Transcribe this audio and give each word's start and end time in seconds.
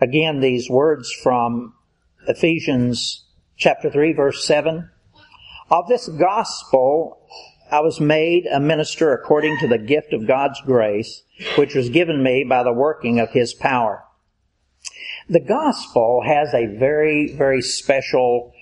Again, 0.00 0.40
these 0.40 0.70
words 0.70 1.12
from 1.12 1.74
Ephesians 2.26 3.26
chapter 3.56 3.90
3 3.90 4.14
verse 4.14 4.44
7. 4.44 4.90
Of 5.70 5.88
this 5.88 6.08
gospel 6.08 7.20
I 7.70 7.80
was 7.80 8.00
made 8.00 8.46
a 8.46 8.58
minister 8.58 9.12
according 9.12 9.58
to 9.58 9.68
the 9.68 9.78
gift 9.78 10.12
of 10.12 10.26
God's 10.26 10.60
grace, 10.62 11.22
which 11.56 11.74
was 11.74 11.88
given 11.88 12.22
me 12.22 12.44
by 12.44 12.64
the 12.64 12.72
working 12.72 13.20
of 13.20 13.30
His 13.30 13.54
power. 13.54 14.04
The 15.28 15.40
gospel 15.40 16.22
has 16.26 16.52
a 16.52 16.66
very, 16.66 17.32
very 17.36 17.62
special 17.62 18.52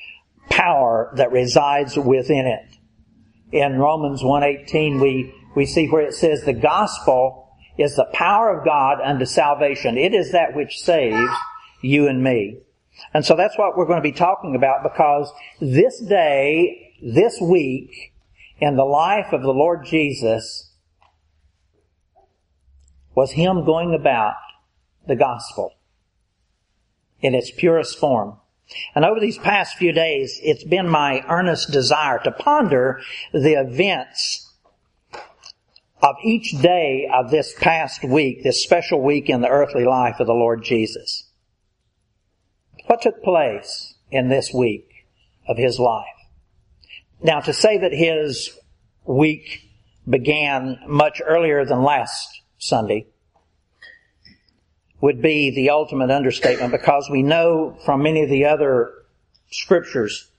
power 0.50 1.10
that 1.16 1.32
resides 1.32 1.96
within 1.96 2.46
it. 2.46 2.76
In 3.50 3.78
Romans 3.78 4.22
1.18 4.22 5.00
we, 5.00 5.32
we 5.56 5.64
see 5.64 5.86
where 5.86 6.02
it 6.02 6.14
says 6.14 6.42
the 6.42 6.52
gospel 6.52 7.47
is 7.78 7.94
the 7.94 8.08
power 8.12 8.58
of 8.58 8.64
God 8.64 9.00
unto 9.00 9.24
salvation. 9.24 9.96
It 9.96 10.12
is 10.12 10.32
that 10.32 10.54
which 10.54 10.80
saves 10.80 11.30
you 11.80 12.08
and 12.08 12.22
me. 12.22 12.58
And 13.14 13.24
so 13.24 13.36
that's 13.36 13.56
what 13.56 13.76
we're 13.76 13.86
going 13.86 14.02
to 14.02 14.02
be 14.02 14.12
talking 14.12 14.56
about 14.56 14.82
because 14.82 15.32
this 15.60 16.00
day, 16.00 16.94
this 17.00 17.40
week, 17.40 18.12
in 18.60 18.74
the 18.74 18.84
life 18.84 19.32
of 19.32 19.42
the 19.42 19.52
Lord 19.52 19.84
Jesus 19.84 20.72
was 23.14 23.32
Him 23.32 23.64
going 23.64 23.94
about 23.94 24.34
the 25.06 25.16
gospel 25.16 25.74
in 27.20 27.34
its 27.34 27.50
purest 27.50 27.98
form. 27.98 28.38
And 28.94 29.04
over 29.04 29.18
these 29.18 29.38
past 29.38 29.76
few 29.76 29.92
days, 29.92 30.38
it's 30.42 30.64
been 30.64 30.88
my 30.88 31.22
earnest 31.28 31.70
desire 31.70 32.18
to 32.24 32.32
ponder 32.32 33.00
the 33.32 33.54
events 33.54 34.47
of 36.02 36.16
each 36.22 36.52
day 36.62 37.08
of 37.12 37.30
this 37.30 37.54
past 37.58 38.04
week, 38.04 38.42
this 38.42 38.62
special 38.62 39.02
week 39.02 39.28
in 39.28 39.40
the 39.40 39.48
earthly 39.48 39.84
life 39.84 40.20
of 40.20 40.26
the 40.26 40.32
Lord 40.32 40.62
Jesus. 40.62 41.24
What 42.86 43.02
took 43.02 43.22
place 43.22 43.94
in 44.10 44.28
this 44.28 44.52
week 44.52 45.06
of 45.48 45.56
His 45.56 45.78
life? 45.78 46.06
Now 47.20 47.40
to 47.40 47.52
say 47.52 47.78
that 47.78 47.92
His 47.92 48.56
week 49.04 49.68
began 50.08 50.78
much 50.86 51.20
earlier 51.24 51.64
than 51.64 51.82
last 51.82 52.42
Sunday 52.58 53.06
would 55.00 55.20
be 55.20 55.50
the 55.54 55.70
ultimate 55.70 56.10
understatement 56.10 56.72
because 56.72 57.08
we 57.10 57.22
know 57.22 57.76
from 57.84 58.02
many 58.02 58.22
of 58.22 58.30
the 58.30 58.44
other 58.44 58.92
scriptures 59.50 60.30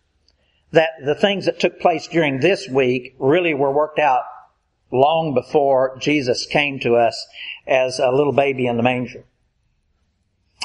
that 0.71 0.89
the 1.03 1.15
things 1.15 1.45
that 1.45 1.59
took 1.59 1.79
place 1.79 2.07
during 2.07 2.39
this 2.39 2.67
week 2.67 3.15
really 3.19 3.53
were 3.53 3.71
worked 3.71 3.99
out 3.99 4.23
long 4.91 5.33
before 5.33 5.97
Jesus 5.99 6.45
came 6.45 6.79
to 6.79 6.95
us 6.95 7.27
as 7.67 7.99
a 7.99 8.11
little 8.11 8.33
baby 8.33 8.67
in 8.67 8.77
the 8.77 8.83
manger. 8.83 9.23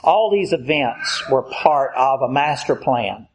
All 0.02 0.30
these 0.30 0.52
events 0.52 1.22
were 1.30 1.42
part 1.42 1.92
of 1.96 2.20
a 2.20 2.30
master 2.30 2.74
plan, 2.74 3.28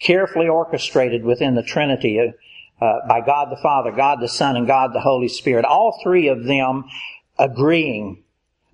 carefully 0.00 0.48
orchestrated 0.48 1.24
within 1.24 1.54
the 1.54 1.62
Trinity 1.62 2.32
uh, 2.80 2.92
by 3.08 3.20
God 3.20 3.50
the 3.50 3.60
Father, 3.62 3.92
God 3.92 4.20
the 4.20 4.28
Son, 4.28 4.56
and 4.56 4.66
God 4.66 4.92
the 4.92 5.00
Holy 5.00 5.28
Spirit. 5.28 5.64
All 5.64 6.00
three 6.02 6.28
of 6.28 6.44
them 6.44 6.84
agreeing 7.38 8.22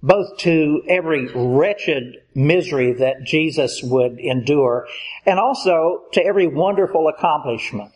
both 0.03 0.39
to 0.39 0.83
every 0.89 1.29
wretched 1.35 2.23
misery 2.35 2.93
that 2.95 3.25
Jesus 3.25 3.83
would 3.83 4.19
endure 4.19 4.87
and 5.27 5.39
also 5.39 6.05
to 6.13 6.25
every 6.25 6.47
wonderful 6.47 7.09
accomplishment 7.09 7.93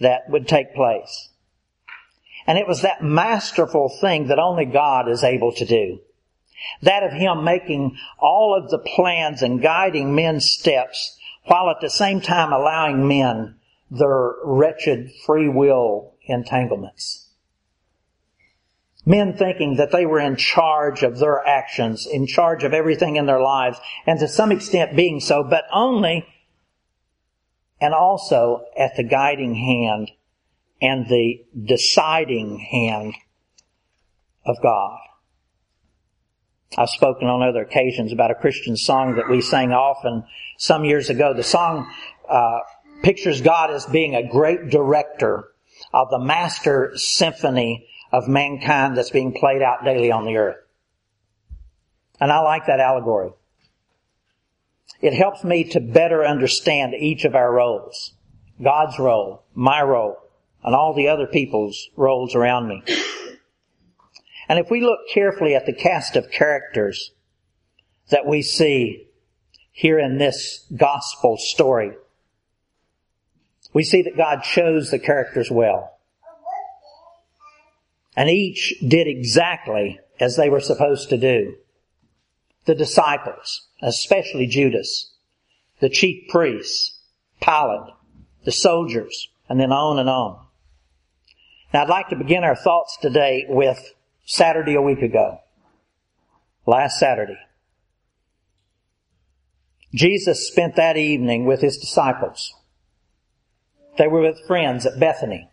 that 0.00 0.28
would 0.28 0.46
take 0.46 0.74
place. 0.74 1.30
And 2.46 2.58
it 2.58 2.66
was 2.66 2.82
that 2.82 3.02
masterful 3.02 3.88
thing 4.00 4.28
that 4.28 4.38
only 4.38 4.64
God 4.64 5.08
is 5.08 5.24
able 5.24 5.52
to 5.52 5.64
do. 5.64 6.00
That 6.82 7.02
of 7.02 7.12
Him 7.12 7.44
making 7.44 7.96
all 8.18 8.56
of 8.56 8.70
the 8.70 8.78
plans 8.78 9.42
and 9.42 9.62
guiding 9.62 10.14
men's 10.14 10.50
steps 10.50 11.18
while 11.44 11.70
at 11.70 11.80
the 11.80 11.90
same 11.90 12.20
time 12.20 12.52
allowing 12.52 13.06
men 13.06 13.56
their 13.90 14.34
wretched 14.44 15.10
free 15.26 15.48
will 15.48 16.14
entanglements 16.26 17.24
men 19.06 19.36
thinking 19.36 19.76
that 19.76 19.92
they 19.92 20.06
were 20.06 20.20
in 20.20 20.36
charge 20.36 21.02
of 21.02 21.18
their 21.18 21.46
actions, 21.46 22.06
in 22.06 22.26
charge 22.26 22.64
of 22.64 22.72
everything 22.72 23.16
in 23.16 23.26
their 23.26 23.40
lives, 23.40 23.78
and 24.06 24.18
to 24.18 24.28
some 24.28 24.50
extent 24.50 24.96
being 24.96 25.20
so, 25.20 25.42
but 25.42 25.64
only 25.72 26.26
and 27.80 27.92
also 27.92 28.64
at 28.78 28.96
the 28.96 29.02
guiding 29.02 29.54
hand 29.54 30.10
and 30.80 31.06
the 31.06 31.44
deciding 31.64 32.58
hand 32.58 33.14
of 34.44 34.56
God. 34.62 34.98
I've 36.76 36.90
spoken 36.90 37.28
on 37.28 37.42
other 37.42 37.62
occasions 37.62 38.12
about 38.12 38.30
a 38.30 38.34
Christian 38.34 38.76
song 38.76 39.16
that 39.16 39.28
we 39.28 39.40
sang 39.40 39.72
often 39.72 40.24
some 40.58 40.84
years 40.84 41.08
ago. 41.08 41.32
The 41.32 41.44
song 41.44 41.88
uh, 42.28 42.58
pictures 43.02 43.40
God 43.40 43.70
as 43.70 43.86
being 43.86 44.14
a 44.14 44.28
great 44.28 44.70
director 44.70 45.52
of 45.92 46.10
the 46.10 46.18
master 46.18 46.92
symphony 46.96 47.86
of 48.12 48.28
mankind 48.28 48.96
that's 48.96 49.10
being 49.10 49.32
played 49.32 49.62
out 49.62 49.84
daily 49.84 50.10
on 50.10 50.24
the 50.24 50.36
earth. 50.36 50.56
And 52.20 52.32
I 52.32 52.40
like 52.40 52.66
that 52.66 52.80
allegory. 52.80 53.30
It 55.00 55.14
helps 55.14 55.44
me 55.44 55.64
to 55.70 55.80
better 55.80 56.24
understand 56.24 56.94
each 56.94 57.24
of 57.24 57.34
our 57.34 57.52
roles. 57.52 58.14
God's 58.62 58.98
role, 58.98 59.44
my 59.54 59.82
role, 59.82 60.16
and 60.64 60.74
all 60.74 60.94
the 60.94 61.08
other 61.08 61.26
people's 61.26 61.90
roles 61.96 62.34
around 62.34 62.68
me. 62.68 62.82
And 64.48 64.58
if 64.58 64.70
we 64.70 64.80
look 64.80 65.00
carefully 65.12 65.54
at 65.54 65.66
the 65.66 65.72
cast 65.72 66.16
of 66.16 66.30
characters 66.30 67.12
that 68.10 68.26
we 68.26 68.42
see 68.42 69.08
here 69.72 69.98
in 69.98 70.18
this 70.18 70.66
gospel 70.74 71.36
story, 71.38 71.92
we 73.72 73.84
see 73.84 74.02
that 74.02 74.16
God 74.16 74.42
chose 74.42 74.90
the 74.90 74.98
characters 74.98 75.50
well. 75.50 75.98
And 78.16 78.30
each 78.30 78.74
did 78.86 79.08
exactly 79.08 79.98
as 80.20 80.36
they 80.36 80.48
were 80.48 80.60
supposed 80.60 81.10
to 81.10 81.18
do. 81.18 81.56
The 82.66 82.74
disciples, 82.74 83.66
especially 83.82 84.46
Judas, 84.46 85.12
the 85.80 85.88
chief 85.88 86.28
priests, 86.28 87.00
Pilate, 87.40 87.92
the 88.44 88.52
soldiers, 88.52 89.28
and 89.48 89.58
then 89.58 89.72
on 89.72 89.98
and 89.98 90.08
on. 90.08 90.44
Now 91.74 91.82
I'd 91.82 91.88
like 91.88 92.10
to 92.10 92.16
begin 92.16 92.44
our 92.44 92.54
thoughts 92.54 92.96
today 93.02 93.46
with 93.48 93.94
Saturday 94.24 94.76
a 94.76 94.80
week 94.80 95.02
ago. 95.02 95.40
Last 96.66 97.00
Saturday. 97.00 97.36
Jesus 99.92 100.46
spent 100.46 100.76
that 100.76 100.96
evening 100.96 101.46
with 101.46 101.62
his 101.62 101.76
disciples. 101.76 102.54
They 103.98 104.06
were 104.06 104.20
with 104.20 104.46
friends 104.46 104.86
at 104.86 105.00
Bethany 105.00 105.50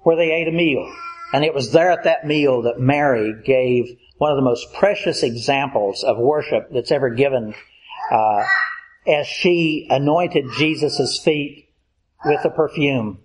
where 0.00 0.16
they 0.16 0.32
ate 0.32 0.48
a 0.48 0.52
meal. 0.52 0.92
And 1.32 1.44
it 1.44 1.54
was 1.54 1.70
there 1.70 1.92
at 1.92 2.02
that 2.02 2.26
meal 2.26 2.62
that 2.62 2.80
Mary 2.80 3.32
gave 3.44 3.84
one 4.18 4.32
of 4.32 4.36
the 4.36 4.42
most 4.42 4.72
precious 4.74 5.22
examples 5.22 6.02
of 6.02 6.18
worship 6.18 6.70
that's 6.72 6.90
ever 6.90 7.10
given, 7.10 7.54
uh, 8.10 8.42
as 9.06 9.28
she 9.28 9.86
anointed 9.88 10.46
Jesus' 10.58 11.22
feet 11.22 11.68
with 12.24 12.42
the 12.42 12.50
perfume. 12.50 13.20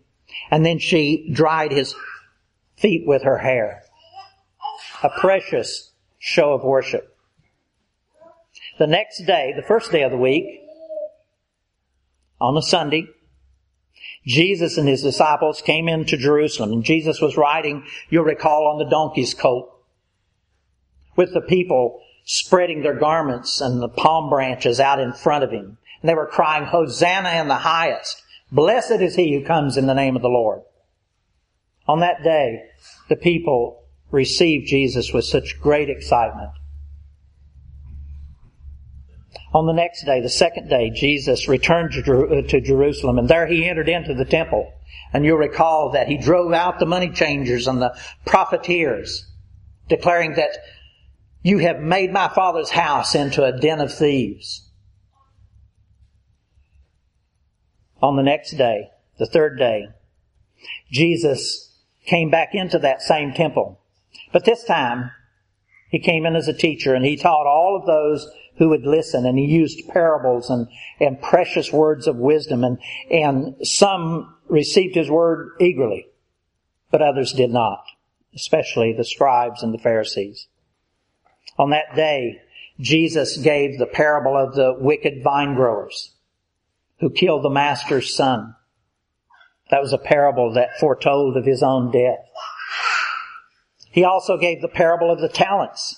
And 0.51 0.65
then 0.65 0.79
she 0.79 1.29
dried 1.31 1.71
his 1.71 1.95
feet 2.75 3.07
with 3.07 3.23
her 3.23 3.37
hair. 3.37 3.83
A 5.03 5.09
precious 5.09 5.91
show 6.19 6.53
of 6.53 6.63
worship. 6.63 7.15
The 8.77 8.87
next 8.87 9.25
day, 9.25 9.53
the 9.55 9.63
first 9.63 9.91
day 9.91 10.03
of 10.03 10.11
the 10.11 10.17
week, 10.17 10.61
on 12.39 12.55
a 12.55 12.61
Sunday, 12.61 13.07
Jesus 14.25 14.77
and 14.77 14.87
his 14.87 15.01
disciples 15.01 15.61
came 15.61 15.87
into 15.87 16.17
Jerusalem 16.17 16.71
and 16.71 16.83
Jesus 16.83 17.21
was 17.21 17.37
riding, 17.37 17.85
you'll 18.09 18.25
recall, 18.25 18.67
on 18.67 18.77
the 18.77 18.89
donkey's 18.89 19.33
coat 19.33 19.73
with 21.15 21.33
the 21.33 21.41
people 21.41 22.01
spreading 22.25 22.81
their 22.81 22.99
garments 22.99 23.61
and 23.61 23.81
the 23.81 23.89
palm 23.89 24.29
branches 24.29 24.79
out 24.79 24.99
in 24.99 25.13
front 25.13 25.43
of 25.43 25.51
him. 25.51 25.77
And 26.01 26.09
they 26.09 26.13
were 26.13 26.27
crying, 26.27 26.65
Hosanna 26.65 27.41
in 27.41 27.47
the 27.47 27.55
highest. 27.55 28.21
Blessed 28.51 29.01
is 29.01 29.15
he 29.15 29.33
who 29.33 29.45
comes 29.45 29.77
in 29.77 29.87
the 29.87 29.93
name 29.93 30.15
of 30.15 30.21
the 30.21 30.29
Lord. 30.29 30.61
On 31.87 31.99
that 31.99 32.23
day, 32.23 32.63
the 33.09 33.15
people 33.15 33.83
received 34.11 34.67
Jesus 34.67 35.13
with 35.13 35.25
such 35.25 35.59
great 35.59 35.89
excitement. 35.89 36.51
On 39.53 39.65
the 39.65 39.73
next 39.73 40.05
day, 40.05 40.21
the 40.21 40.29
second 40.29 40.69
day, 40.69 40.89
Jesus 40.89 41.47
returned 41.47 41.91
to, 41.93 41.99
uh, 41.99 42.41
Jerusalem 42.59 43.17
and 43.17 43.27
there 43.27 43.47
he 43.47 43.67
entered 43.67 43.89
into 43.89 44.13
the 44.13 44.25
temple. 44.25 44.71
And 45.13 45.25
you'll 45.25 45.37
recall 45.37 45.91
that 45.91 46.07
he 46.07 46.17
drove 46.17 46.53
out 46.53 46.79
the 46.79 46.85
money 46.85 47.09
changers 47.09 47.67
and 47.67 47.81
the 47.81 47.97
profiteers, 48.25 49.25
declaring 49.87 50.33
that 50.33 50.57
you 51.43 51.59
have 51.59 51.79
made 51.79 52.11
my 52.11 52.27
father's 52.27 52.69
house 52.69 53.15
into 53.15 53.43
a 53.43 53.57
den 53.57 53.79
of 53.79 53.93
thieves. 53.93 54.66
On 58.01 58.15
the 58.15 58.23
next 58.23 58.51
day, 58.51 58.89
the 59.17 59.25
third 59.25 59.57
day, 59.57 59.87
Jesus 60.91 61.75
came 62.05 62.29
back 62.29 62.49
into 62.53 62.79
that 62.79 63.01
same 63.01 63.33
temple. 63.33 63.79
But 64.31 64.45
this 64.45 64.63
time, 64.63 65.11
He 65.89 65.99
came 65.99 66.25
in 66.25 66.35
as 66.35 66.47
a 66.47 66.53
teacher 66.53 66.93
and 66.93 67.05
he 67.05 67.15
taught 67.15 67.47
all 67.47 67.77
of 67.79 67.85
those 67.85 68.29
who 68.57 68.69
would 68.69 68.85
listen 68.85 69.25
and 69.25 69.37
he 69.37 69.45
used 69.45 69.87
parables 69.87 70.49
and, 70.49 70.67
and 70.99 71.21
precious 71.21 71.71
words 71.71 72.07
of 72.07 72.17
wisdom 72.17 72.63
and, 72.63 72.77
and 73.09 73.55
some 73.65 74.35
received 74.47 74.95
his 74.95 75.09
word 75.09 75.51
eagerly, 75.59 76.07
but 76.91 77.01
others 77.01 77.33
did 77.33 77.51
not, 77.51 77.83
especially 78.35 78.93
the 78.93 79.05
scribes 79.05 79.63
and 79.63 79.73
the 79.73 79.79
Pharisees. 79.79 80.47
On 81.57 81.69
that 81.69 81.95
day, 81.95 82.41
Jesus 82.79 83.37
gave 83.37 83.79
the 83.79 83.85
parable 83.85 84.35
of 84.35 84.55
the 84.55 84.75
wicked 84.77 85.23
vine 85.23 85.55
growers 85.55 86.13
who 86.99 87.09
killed 87.09 87.43
the 87.43 87.49
master's 87.49 88.15
son. 88.15 88.55
That 89.69 89.81
was 89.81 89.93
a 89.93 89.97
parable 89.97 90.53
that 90.53 90.79
foretold 90.79 91.37
of 91.37 91.45
his 91.45 91.61
own 91.61 91.91
death. 91.91 92.19
He 93.91 94.03
also 94.03 94.37
gave 94.37 94.61
the 94.61 94.67
parable 94.67 95.11
of 95.11 95.19
the 95.19 95.29
talents, 95.29 95.95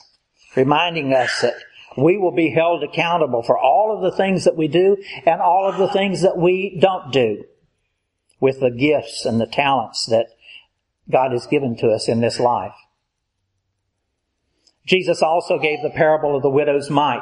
reminding 0.56 1.14
us 1.14 1.42
that 1.42 1.56
we 1.98 2.18
will 2.18 2.32
be 2.32 2.50
held 2.50 2.84
accountable 2.84 3.44
for 3.44 3.58
all 3.58 3.96
of 3.96 4.02
the 4.02 4.16
things 4.16 4.46
that 4.46 4.56
we 4.56 4.68
do 4.68 4.98
and 5.26 5.42
all 5.42 5.68
of 5.68 5.78
the 5.78 5.90
things 5.90 6.22
that 6.22 6.38
we 6.38 6.78
don't 6.80 7.12
do 7.12 7.44
with 8.40 8.60
the 8.60 8.72
gifts 8.72 9.26
and 9.26 9.40
the 9.40 9.48
talents 9.48 10.06
that 10.06 10.28
God 11.12 11.32
has 11.32 11.48
given 11.48 11.76
to 11.78 11.90
us 11.90 12.08
in 12.08 12.22
this 12.22 12.40
life. 12.40 12.74
Jesus 14.86 15.22
also 15.22 15.60
gave 15.60 15.82
the 15.82 15.90
parable 15.90 16.36
of 16.36 16.42
the 16.42 16.50
widow's 16.50 16.90
mite, 16.90 17.22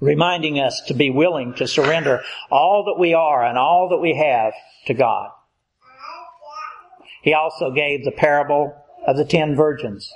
reminding 0.00 0.58
us 0.58 0.80
to 0.88 0.94
be 0.94 1.10
willing 1.10 1.54
to 1.54 1.68
surrender 1.68 2.22
all 2.50 2.84
that 2.84 3.00
we 3.00 3.14
are 3.14 3.44
and 3.44 3.58
all 3.58 3.88
that 3.90 3.98
we 3.98 4.16
have 4.16 4.52
to 4.86 4.94
God. 4.94 5.30
He 7.22 7.34
also 7.34 7.70
gave 7.70 8.04
the 8.04 8.12
parable 8.12 8.74
of 9.06 9.16
the 9.16 9.24
ten 9.24 9.54
virgins, 9.54 10.10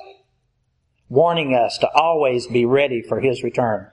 warning 1.09 1.55
us 1.55 1.79
to 1.79 1.89
always 1.95 2.47
be 2.47 2.65
ready 2.65 3.03
for 3.03 3.21
His 3.21 3.43
return. 3.43 3.91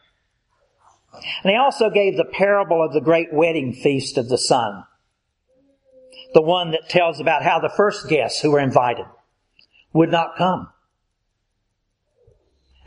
And 1.44 1.52
he 1.52 1.58
also 1.58 1.90
gave 1.90 2.16
the 2.16 2.26
parable 2.26 2.84
of 2.84 2.94
the 2.94 3.02
great 3.02 3.34
wedding 3.34 3.74
feast 3.74 4.18
of 4.18 4.30
the 4.30 4.38
Son. 4.38 4.86
The 6.34 6.42
one 6.42 6.72
that 6.72 6.90
tells 6.90 7.20
about 7.20 7.44
how 7.44 7.60
the 7.60 7.70
first 7.76 8.08
guests 8.08 8.40
who 8.40 8.52
were 8.52 8.60
invited 8.60 9.06
would 9.92 10.10
not 10.10 10.38
come. 10.38 10.70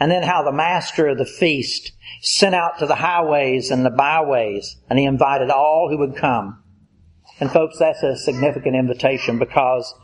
And 0.00 0.10
then 0.10 0.22
how 0.22 0.42
the 0.42 0.52
master 0.52 1.08
of 1.08 1.18
the 1.18 1.24
feast 1.24 1.92
sent 2.20 2.54
out 2.54 2.78
to 2.78 2.86
the 2.86 2.96
highways 2.96 3.70
and 3.70 3.84
the 3.84 3.90
byways 3.90 4.76
and 4.90 4.98
he 4.98 5.04
invited 5.04 5.50
all 5.50 5.88
who 5.88 5.98
would 5.98 6.16
come. 6.16 6.62
And 7.40 7.50
folks, 7.50 7.78
that's 7.78 8.02
a 8.02 8.16
significant 8.16 8.76
invitation 8.76 9.38
because 9.38 9.94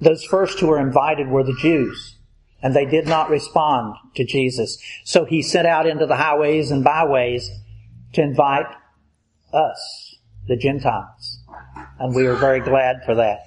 those 0.00 0.24
first 0.24 0.58
who 0.58 0.68
were 0.68 0.80
invited 0.80 1.28
were 1.28 1.44
the 1.44 1.56
Jews 1.60 2.18
and 2.62 2.74
they 2.74 2.86
did 2.86 3.06
not 3.06 3.28
respond 3.28 3.94
to 4.16 4.24
Jesus. 4.24 4.78
So 5.04 5.26
he 5.26 5.42
sent 5.42 5.66
out 5.66 5.86
into 5.86 6.06
the 6.06 6.16
highways 6.16 6.70
and 6.70 6.82
byways 6.82 7.50
to 8.14 8.22
invite 8.22 8.66
us, 9.52 10.16
the 10.48 10.56
Gentiles. 10.56 11.40
And 11.98 12.14
we 12.14 12.26
are 12.26 12.36
very 12.36 12.60
glad 12.60 13.04
for 13.04 13.14
that. 13.16 13.40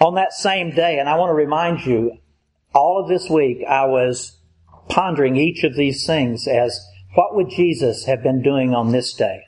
On 0.00 0.14
that 0.14 0.32
same 0.32 0.70
day, 0.70 0.98
and 0.98 1.08
I 1.08 1.16
want 1.16 1.30
to 1.30 1.34
remind 1.34 1.84
you, 1.84 2.18
all 2.76 3.00
of 3.00 3.08
this 3.08 3.28
week 3.30 3.64
I 3.68 3.86
was 3.86 4.38
pondering 4.88 5.36
each 5.36 5.64
of 5.64 5.74
these 5.74 6.06
things 6.06 6.46
as 6.46 6.78
what 7.14 7.34
would 7.34 7.50
Jesus 7.50 8.04
have 8.04 8.22
been 8.22 8.42
doing 8.42 8.74
on 8.74 8.92
this 8.92 9.14
day? 9.14 9.40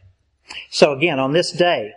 So 0.70 0.92
again, 0.92 1.18
on 1.18 1.32
this 1.32 1.52
day, 1.52 1.92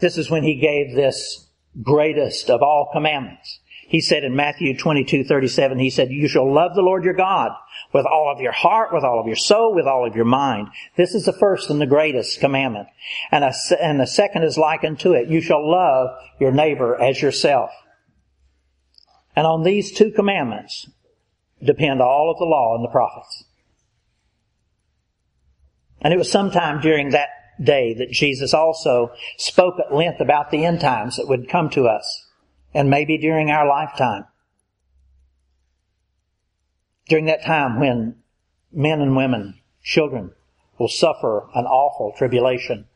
this 0.00 0.18
is 0.18 0.30
when 0.30 0.44
he 0.44 0.56
gave 0.56 0.94
this 0.94 1.48
greatest 1.82 2.50
of 2.50 2.62
all 2.62 2.90
commandments. 2.92 3.60
He 3.88 4.02
said 4.02 4.22
in 4.22 4.36
Matthew 4.36 4.76
22, 4.76 5.24
37, 5.24 5.78
he 5.78 5.88
said, 5.88 6.10
you 6.10 6.28
shall 6.28 6.52
love 6.52 6.74
the 6.74 6.82
Lord 6.82 7.04
your 7.04 7.14
God 7.14 7.52
with 7.94 8.04
all 8.04 8.30
of 8.30 8.42
your 8.42 8.52
heart, 8.52 8.92
with 8.92 9.02
all 9.02 9.18
of 9.18 9.26
your 9.26 9.36
soul, 9.36 9.74
with 9.74 9.86
all 9.86 10.06
of 10.06 10.14
your 10.14 10.26
mind. 10.26 10.68
This 10.96 11.14
is 11.14 11.24
the 11.24 11.32
first 11.32 11.70
and 11.70 11.80
the 11.80 11.86
greatest 11.86 12.38
commandment. 12.38 12.88
And, 13.30 13.44
a, 13.44 13.54
and 13.80 13.98
the 13.98 14.06
second 14.06 14.42
is 14.42 14.58
likened 14.58 15.00
to 15.00 15.14
it. 15.14 15.28
You 15.28 15.40
shall 15.40 15.66
love 15.66 16.10
your 16.38 16.52
neighbor 16.52 17.00
as 17.00 17.22
yourself. 17.22 17.70
And 19.38 19.46
on 19.46 19.62
these 19.62 19.92
two 19.92 20.10
commandments 20.10 20.90
depend 21.64 22.02
all 22.02 22.28
of 22.28 22.38
the 22.38 22.44
law 22.44 22.74
and 22.74 22.82
the 22.82 22.90
prophets. 22.90 23.44
And 26.00 26.12
it 26.12 26.16
was 26.16 26.28
sometime 26.28 26.80
during 26.80 27.10
that 27.10 27.28
day 27.62 27.94
that 27.94 28.10
Jesus 28.10 28.52
also 28.52 29.12
spoke 29.36 29.76
at 29.78 29.94
length 29.94 30.20
about 30.20 30.50
the 30.50 30.64
end 30.64 30.80
times 30.80 31.18
that 31.18 31.28
would 31.28 31.48
come 31.48 31.70
to 31.70 31.86
us, 31.86 32.26
and 32.74 32.90
maybe 32.90 33.16
during 33.16 33.48
our 33.48 33.64
lifetime. 33.64 34.24
During 37.08 37.26
that 37.26 37.44
time 37.44 37.78
when 37.78 38.16
men 38.72 39.00
and 39.00 39.14
women, 39.14 39.60
children, 39.84 40.32
will 40.80 40.88
suffer 40.88 41.46
an 41.54 41.64
awful 41.64 42.12
tribulation. 42.18 42.86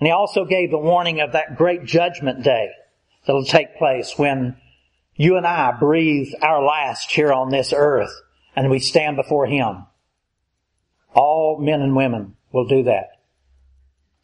And 0.00 0.06
he 0.06 0.10
also 0.10 0.46
gave 0.46 0.70
the 0.70 0.78
warning 0.78 1.20
of 1.20 1.32
that 1.32 1.58
great 1.58 1.84
judgment 1.84 2.42
day 2.42 2.70
that'll 3.26 3.44
take 3.44 3.76
place 3.76 4.14
when 4.16 4.56
you 5.14 5.36
and 5.36 5.46
I 5.46 5.72
breathe 5.72 6.32
our 6.42 6.62
last 6.62 7.10
here 7.10 7.32
on 7.32 7.50
this 7.50 7.72
earth 7.74 8.12
and 8.54 8.70
we 8.70 8.78
stand 8.78 9.16
before 9.16 9.46
Him. 9.46 9.86
All 11.14 11.58
men 11.58 11.82
and 11.82 11.96
women 11.96 12.36
will 12.52 12.66
do 12.66 12.82
that. 12.84 13.20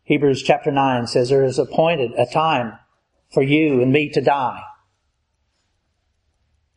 Hebrews 0.04 0.42
chapter 0.42 0.70
9 0.70 1.06
says 1.06 1.28
there 1.28 1.44
is 1.44 1.58
appointed 1.58 2.12
a 2.12 2.26
time 2.26 2.78
for 3.32 3.42
you 3.42 3.80
and 3.80 3.92
me 3.92 4.10
to 4.10 4.20
die. 4.20 4.62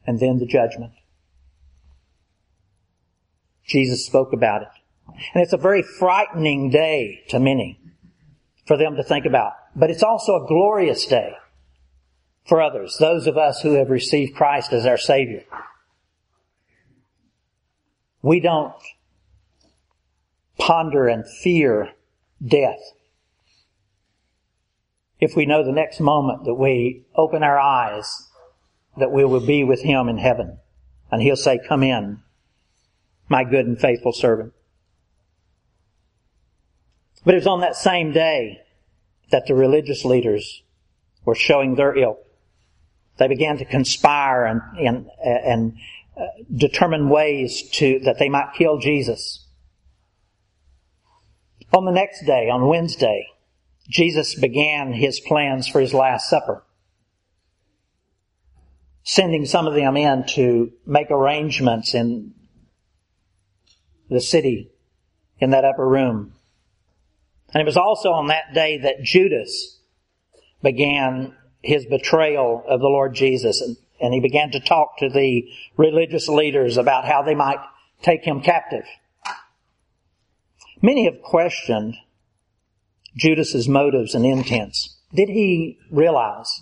And 0.07 0.19
then 0.19 0.37
the 0.37 0.45
judgment. 0.45 0.93
Jesus 3.65 4.05
spoke 4.05 4.31
about 4.31 4.61
it. 4.61 4.67
And 5.33 5.43
it's 5.43 5.53
a 5.53 5.57
very 5.57 5.81
frightening 5.81 6.69
day 6.69 7.23
to 7.29 7.39
many 7.39 7.79
for 8.65 8.77
them 8.77 8.95
to 8.95 9.03
think 9.03 9.25
about. 9.25 9.53
But 9.75 9.89
it's 9.89 10.03
also 10.03 10.35
a 10.35 10.47
glorious 10.47 11.05
day 11.05 11.33
for 12.45 12.61
others, 12.61 12.97
those 12.99 13.27
of 13.27 13.37
us 13.37 13.61
who 13.61 13.73
have 13.73 13.89
received 13.89 14.35
Christ 14.35 14.71
as 14.71 14.85
our 14.85 14.97
Savior. 14.97 15.43
We 18.21 18.39
don't 18.39 18.73
ponder 20.57 21.07
and 21.07 21.25
fear 21.27 21.91
death. 22.43 22.79
If 25.19 25.35
we 25.35 25.45
know 25.45 25.63
the 25.63 25.71
next 25.71 25.99
moment 25.99 26.45
that 26.45 26.55
we 26.55 27.05
open 27.15 27.41
our 27.41 27.59
eyes, 27.59 28.29
that 28.97 29.11
we 29.11 29.25
will 29.25 29.45
be 29.45 29.63
with 29.63 29.81
Him 29.81 30.07
in 30.07 30.17
heaven, 30.17 30.59
and 31.11 31.21
He'll 31.21 31.35
say, 31.35 31.59
come 31.67 31.83
in, 31.83 32.21
my 33.27 33.43
good 33.43 33.65
and 33.65 33.79
faithful 33.79 34.13
servant. 34.13 34.53
But 37.23 37.33
it 37.33 37.37
was 37.37 37.47
on 37.47 37.61
that 37.61 37.75
same 37.75 38.11
day 38.11 38.61
that 39.31 39.47
the 39.47 39.55
religious 39.55 40.05
leaders 40.05 40.61
were 41.25 41.33
showing 41.33 41.75
their 41.75 41.97
ilk 41.97 42.24
they 43.17 43.27
began 43.27 43.57
to 43.57 43.65
conspire 43.65 44.45
and, 44.45 44.61
and, 44.77 45.09
and 45.23 45.77
uh, 46.17 46.25
determine 46.53 47.09
ways 47.09 47.69
to, 47.71 47.99
that 47.99 48.19
they 48.19 48.29
might 48.29 48.53
kill 48.57 48.77
Jesus. 48.77 49.45
On 51.73 51.85
the 51.85 51.91
next 51.91 52.25
day, 52.25 52.49
on 52.49 52.67
Wednesday, 52.67 53.27
Jesus 53.89 54.35
began 54.35 54.93
his 54.93 55.19
plans 55.19 55.67
for 55.67 55.79
his 55.79 55.93
Last 55.93 56.29
Supper. 56.29 56.63
Sending 59.03 59.45
some 59.45 59.67
of 59.67 59.75
them 59.75 59.95
in 59.97 60.25
to 60.29 60.71
make 60.85 61.11
arrangements 61.11 61.93
in 61.93 62.33
the 64.09 64.21
city 64.21 64.71
in 65.39 65.51
that 65.51 65.65
upper 65.65 65.87
room. 65.87 66.33
And 67.53 67.61
it 67.61 67.65
was 67.65 67.77
also 67.77 68.11
on 68.11 68.27
that 68.27 68.53
day 68.53 68.79
that 68.79 69.03
Judas 69.03 69.79
began 70.61 71.35
his 71.65 71.85
betrayal 71.85 72.63
of 72.67 72.79
the 72.79 72.87
Lord 72.87 73.15
Jesus. 73.15 73.61
And, 73.61 73.77
and 73.99 74.13
he 74.13 74.19
began 74.19 74.51
to 74.51 74.59
talk 74.59 74.97
to 74.99 75.09
the 75.09 75.49
religious 75.77 76.27
leaders 76.27 76.77
about 76.77 77.05
how 77.05 77.23
they 77.23 77.35
might 77.35 77.59
take 78.01 78.23
him 78.23 78.41
captive. 78.41 78.85
Many 80.81 81.05
have 81.05 81.21
questioned 81.21 81.95
Judas's 83.17 83.67
motives 83.67 84.13
and 84.13 84.25
intents. 84.25 84.97
Did 85.13 85.29
he 85.29 85.79
realize 85.89 86.61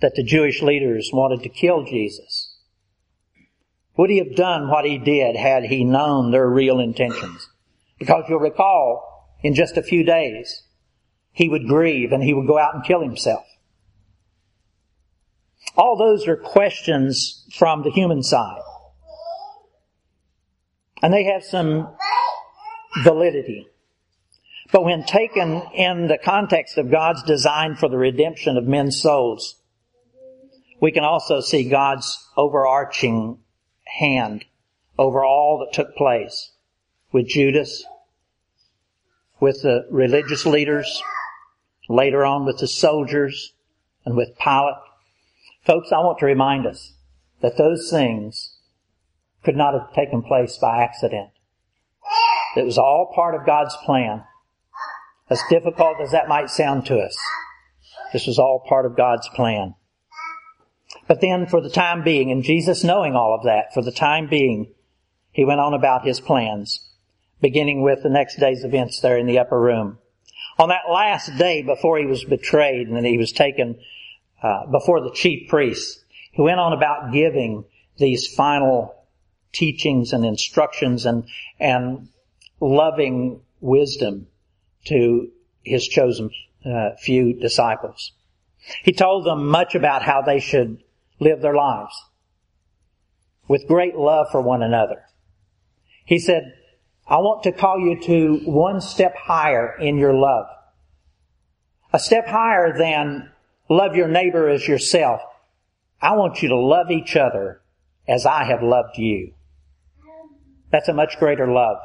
that 0.00 0.14
the 0.16 0.24
Jewish 0.24 0.62
leaders 0.62 1.10
wanted 1.12 1.42
to 1.42 1.48
kill 1.48 1.84
Jesus? 1.84 2.54
Would 3.96 4.10
he 4.10 4.18
have 4.18 4.34
done 4.34 4.68
what 4.68 4.84
he 4.84 4.98
did 4.98 5.36
had 5.36 5.64
he 5.64 5.84
known 5.84 6.30
their 6.30 6.48
real 6.48 6.80
intentions? 6.80 7.48
Because 7.98 8.24
you'll 8.28 8.40
recall, 8.40 9.38
in 9.42 9.54
just 9.54 9.76
a 9.76 9.82
few 9.82 10.04
days, 10.04 10.62
he 11.32 11.48
would 11.48 11.66
grieve 11.66 12.12
and 12.12 12.22
he 12.22 12.34
would 12.34 12.46
go 12.46 12.58
out 12.58 12.74
and 12.74 12.84
kill 12.84 13.02
himself. 13.02 13.44
All 15.76 15.96
those 15.96 16.26
are 16.26 16.36
questions 16.36 17.46
from 17.52 17.82
the 17.82 17.90
human 17.90 18.22
side. 18.22 18.62
And 21.02 21.12
they 21.12 21.24
have 21.24 21.44
some 21.44 21.94
validity. 23.04 23.68
But 24.72 24.84
when 24.84 25.04
taken 25.04 25.62
in 25.74 26.08
the 26.08 26.18
context 26.18 26.78
of 26.78 26.90
God's 26.90 27.22
design 27.22 27.76
for 27.76 27.88
the 27.88 27.98
redemption 27.98 28.56
of 28.56 28.64
men's 28.64 29.00
souls, 29.00 29.56
we 30.80 30.92
can 30.92 31.04
also 31.04 31.40
see 31.40 31.68
God's 31.68 32.26
overarching 32.36 33.38
hand 33.84 34.44
over 34.98 35.24
all 35.24 35.58
that 35.58 35.74
took 35.74 35.94
place 35.94 36.52
with 37.12 37.28
Judas, 37.28 37.84
with 39.40 39.62
the 39.62 39.86
religious 39.90 40.44
leaders, 40.46 41.02
later 41.88 42.24
on 42.24 42.44
with 42.44 42.58
the 42.58 42.66
soldiers, 42.66 43.52
and 44.04 44.16
with 44.16 44.36
Pilate. 44.38 44.74
Folks, 45.66 45.90
I 45.90 45.98
want 45.98 46.18
to 46.20 46.26
remind 46.26 46.64
us 46.64 46.92
that 47.40 47.58
those 47.58 47.90
things 47.90 48.56
could 49.42 49.56
not 49.56 49.74
have 49.74 49.92
taken 49.92 50.22
place 50.22 50.56
by 50.58 50.80
accident. 50.80 51.30
It 52.56 52.64
was 52.64 52.78
all 52.78 53.10
part 53.12 53.34
of 53.34 53.44
God's 53.44 53.76
plan. 53.84 54.22
As 55.28 55.42
difficult 55.50 55.96
as 56.00 56.12
that 56.12 56.28
might 56.28 56.50
sound 56.50 56.86
to 56.86 57.00
us, 57.00 57.18
this 58.12 58.28
was 58.28 58.38
all 58.38 58.64
part 58.68 58.86
of 58.86 58.96
God's 58.96 59.28
plan. 59.34 59.74
But 61.08 61.20
then 61.20 61.46
for 61.46 61.60
the 61.60 61.68
time 61.68 62.04
being, 62.04 62.30
and 62.30 62.44
Jesus 62.44 62.84
knowing 62.84 63.16
all 63.16 63.34
of 63.34 63.44
that, 63.44 63.74
for 63.74 63.82
the 63.82 63.90
time 63.90 64.28
being, 64.28 64.72
he 65.32 65.44
went 65.44 65.60
on 65.60 65.74
about 65.74 66.06
his 66.06 66.20
plans, 66.20 66.88
beginning 67.40 67.82
with 67.82 68.04
the 68.04 68.08
next 68.08 68.38
day's 68.38 68.62
events 68.62 69.00
there 69.00 69.18
in 69.18 69.26
the 69.26 69.40
upper 69.40 69.60
room. 69.60 69.98
On 70.60 70.68
that 70.68 70.88
last 70.88 71.36
day 71.36 71.62
before 71.62 71.98
he 71.98 72.06
was 72.06 72.24
betrayed 72.24 72.86
and 72.86 72.96
then 72.96 73.04
he 73.04 73.18
was 73.18 73.32
taken 73.32 73.80
uh, 74.42 74.66
before 74.66 75.00
the 75.00 75.12
chief 75.12 75.48
priests, 75.48 76.04
he 76.32 76.42
went 76.42 76.60
on 76.60 76.72
about 76.72 77.12
giving 77.12 77.64
these 77.98 78.26
final 78.26 78.94
teachings 79.52 80.12
and 80.12 80.24
instructions 80.24 81.06
and, 81.06 81.24
and 81.58 82.08
loving 82.60 83.40
wisdom 83.60 84.26
to 84.84 85.30
his 85.64 85.86
chosen 85.86 86.30
uh, 86.64 86.90
few 87.00 87.32
disciples. 87.32 88.12
He 88.82 88.92
told 88.92 89.24
them 89.24 89.46
much 89.46 89.74
about 89.74 90.02
how 90.02 90.22
they 90.22 90.40
should 90.40 90.82
live 91.20 91.40
their 91.40 91.54
lives 91.54 91.94
with 93.48 93.66
great 93.66 93.96
love 93.96 94.26
for 94.30 94.40
one 94.40 94.62
another. 94.62 95.04
He 96.04 96.18
said, 96.18 96.54
I 97.06 97.18
want 97.18 97.44
to 97.44 97.52
call 97.52 97.78
you 97.78 98.00
to 98.02 98.40
one 98.44 98.80
step 98.80 99.16
higher 99.16 99.76
in 99.78 99.96
your 99.96 100.14
love. 100.14 100.46
A 101.92 101.98
step 101.98 102.26
higher 102.26 102.76
than 102.76 103.30
love 103.68 103.96
your 103.96 104.08
neighbor 104.08 104.48
as 104.48 104.66
yourself. 104.66 105.20
I 106.00 106.16
want 106.16 106.42
you 106.42 106.50
to 106.50 106.56
love 106.56 106.90
each 106.90 107.16
other 107.16 107.60
as 108.06 108.26
I 108.26 108.44
have 108.44 108.62
loved 108.62 108.98
you. 108.98 109.34
That's 110.70 110.88
a 110.88 110.94
much 110.94 111.18
greater 111.18 111.50
love. 111.50 111.78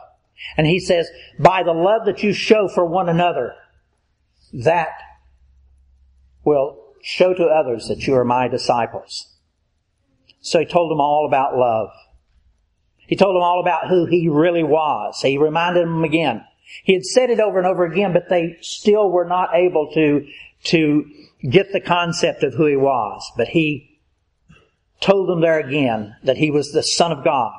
And 0.57 0.67
he 0.67 0.79
says, 0.79 1.07
by 1.39 1.63
the 1.63 1.73
love 1.73 2.05
that 2.05 2.23
you 2.23 2.33
show 2.33 2.67
for 2.67 2.85
one 2.85 3.09
another, 3.09 3.53
that 4.53 4.89
will 6.43 6.77
show 7.03 7.33
to 7.33 7.45
others 7.45 7.87
that 7.87 8.05
you 8.07 8.15
are 8.15 8.25
my 8.25 8.47
disciples. 8.47 9.27
So 10.41 10.59
he 10.59 10.65
told 10.65 10.91
them 10.91 10.99
all 10.99 11.25
about 11.27 11.55
love. 11.55 11.89
He 12.97 13.15
told 13.15 13.35
them 13.35 13.43
all 13.43 13.59
about 13.59 13.87
who 13.87 14.05
he 14.05 14.29
really 14.29 14.63
was. 14.63 15.21
He 15.21 15.37
reminded 15.37 15.83
them 15.83 16.03
again. 16.03 16.43
He 16.83 16.93
had 16.93 17.05
said 17.05 17.29
it 17.29 17.39
over 17.39 17.57
and 17.57 17.67
over 17.67 17.85
again, 17.85 18.13
but 18.13 18.29
they 18.29 18.57
still 18.61 19.09
were 19.09 19.25
not 19.25 19.53
able 19.53 19.91
to, 19.93 20.25
to 20.65 21.05
get 21.49 21.71
the 21.71 21.81
concept 21.81 22.43
of 22.43 22.53
who 22.53 22.65
he 22.65 22.75
was. 22.75 23.29
But 23.37 23.49
he 23.49 23.99
told 24.99 25.27
them 25.27 25.41
there 25.41 25.59
again 25.59 26.15
that 26.23 26.37
he 26.37 26.51
was 26.51 26.71
the 26.71 26.83
Son 26.83 27.11
of 27.11 27.23
God. 27.23 27.53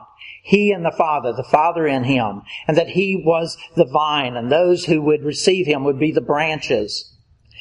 He 0.45 0.73
and 0.73 0.85
the 0.85 0.95
Father, 0.97 1.33
the 1.33 1.45
Father 1.45 1.87
in 1.87 2.05
him, 2.05 2.43
and 2.67 2.77
that 2.77 2.89
he 2.89 3.23
was 3.25 3.57
the 3.77 3.85
vine, 3.85 4.37
and 4.37 4.51
those 4.51 4.85
who 4.85 5.01
would 5.03 5.23
receive 5.23 5.67
him 5.67 5.85
would 5.85 5.99
be 5.99 6.11
the 6.11 6.21
branches, 6.21 7.17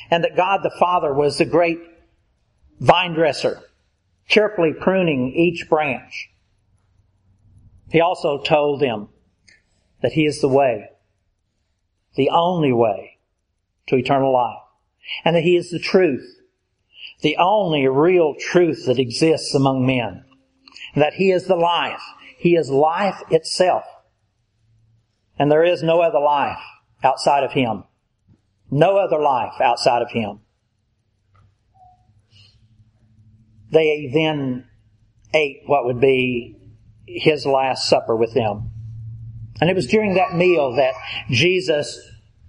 and 0.10 0.24
that 0.24 0.36
God 0.36 0.62
the 0.64 0.76
Father 0.80 1.14
was 1.14 1.38
the 1.38 1.46
great 1.46 1.80
vine 2.80 3.14
dresser, 3.14 3.62
carefully 4.28 4.74
pruning 4.74 5.34
each 5.36 5.70
branch. 5.70 6.30
He 7.92 8.02
also 8.02 8.42
told 8.42 8.80
them 8.80 9.10
that 10.02 10.14
he 10.14 10.26
is 10.26 10.42
the 10.42 10.48
way, 10.48 10.90
the 12.16 12.30
only 12.32 12.74
way 12.74 13.20
to 13.88 13.96
eternal 13.96 14.34
life, 14.34 14.62
and 15.24 15.36
that 15.36 15.44
he 15.44 15.56
is 15.56 15.70
the 15.70 15.80
truth, 15.80 16.40
the 17.22 17.38
only 17.38 17.88
real 17.88 18.36
truth 18.40 18.86
that 18.86 19.00
exists 19.00 19.54
among 19.54 19.86
men, 19.86 20.26
that 20.96 21.14
he 21.14 21.32
is 21.32 21.46
the 21.46 21.56
life, 21.56 22.02
he 22.38 22.56
is 22.56 22.70
life 22.70 23.22
itself. 23.30 23.84
And 25.38 25.52
there 25.52 25.64
is 25.64 25.82
no 25.82 26.02
other 26.02 26.20
life 26.20 26.62
outside 27.04 27.44
of 27.44 27.52
Him. 27.52 27.84
No 28.70 28.98
other 28.98 29.20
life 29.20 29.60
outside 29.62 30.02
of 30.02 30.12
Him. 30.12 30.40
They 33.72 34.12
then 34.14 34.68
ate 35.34 35.62
what 35.66 35.86
would 35.86 36.02
be 36.02 36.58
His 37.06 37.46
last 37.46 37.90
supper 37.90 38.16
with 38.16 38.34
them. 38.34 38.72
And 39.60 39.70
it 39.70 39.76
was 39.76 39.88
during 39.88 40.16
that 40.16 40.36
meal 40.36 40.76
that 40.76 40.94
Jesus 41.30 42.00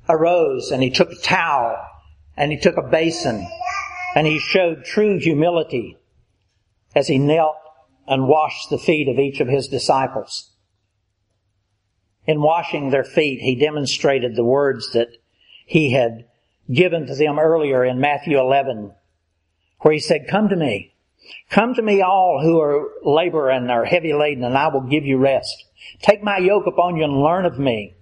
arose 0.08 0.70
and 0.70 0.82
He 0.82 0.90
took 0.90 1.12
a 1.12 1.16
towel 1.16 1.76
and 2.36 2.52
He 2.52 2.58
took 2.58 2.76
a 2.76 2.82
basin 2.82 3.46
and 4.14 4.26
He 4.26 4.38
showed 4.38 4.84
true 4.84 5.18
humility 5.18 5.98
as 6.94 7.08
He 7.08 7.18
knelt 7.18 7.56
and 8.06 8.28
washed 8.28 8.70
the 8.70 8.78
feet 8.78 9.08
of 9.08 9.18
each 9.18 9.40
of 9.40 9.48
his 9.48 9.68
disciples. 9.68 10.50
In 12.26 12.42
washing 12.42 12.90
their 12.90 13.04
feet, 13.04 13.40
he 13.40 13.54
demonstrated 13.56 14.36
the 14.36 14.44
words 14.44 14.92
that 14.92 15.08
he 15.66 15.92
had 15.92 16.26
given 16.72 17.06
to 17.06 17.14
them 17.14 17.38
earlier 17.38 17.84
in 17.84 18.00
Matthew 18.00 18.38
11, 18.38 18.92
where 19.80 19.94
he 19.94 20.00
said, 20.00 20.28
Come 20.28 20.48
to 20.48 20.56
me. 20.56 20.94
Come 21.50 21.74
to 21.74 21.82
me 21.82 22.02
all 22.02 22.40
who 22.42 22.60
are 22.60 22.90
labor 23.02 23.48
and 23.48 23.70
are 23.70 23.84
heavy 23.84 24.12
laden, 24.12 24.44
and 24.44 24.56
I 24.56 24.68
will 24.68 24.82
give 24.82 25.04
you 25.04 25.18
rest. 25.18 25.64
Take 26.00 26.22
my 26.22 26.38
yoke 26.38 26.66
upon 26.66 26.96
you 26.96 27.04
and 27.04 27.22
learn 27.22 27.44
of 27.44 27.58
me, 27.58 27.94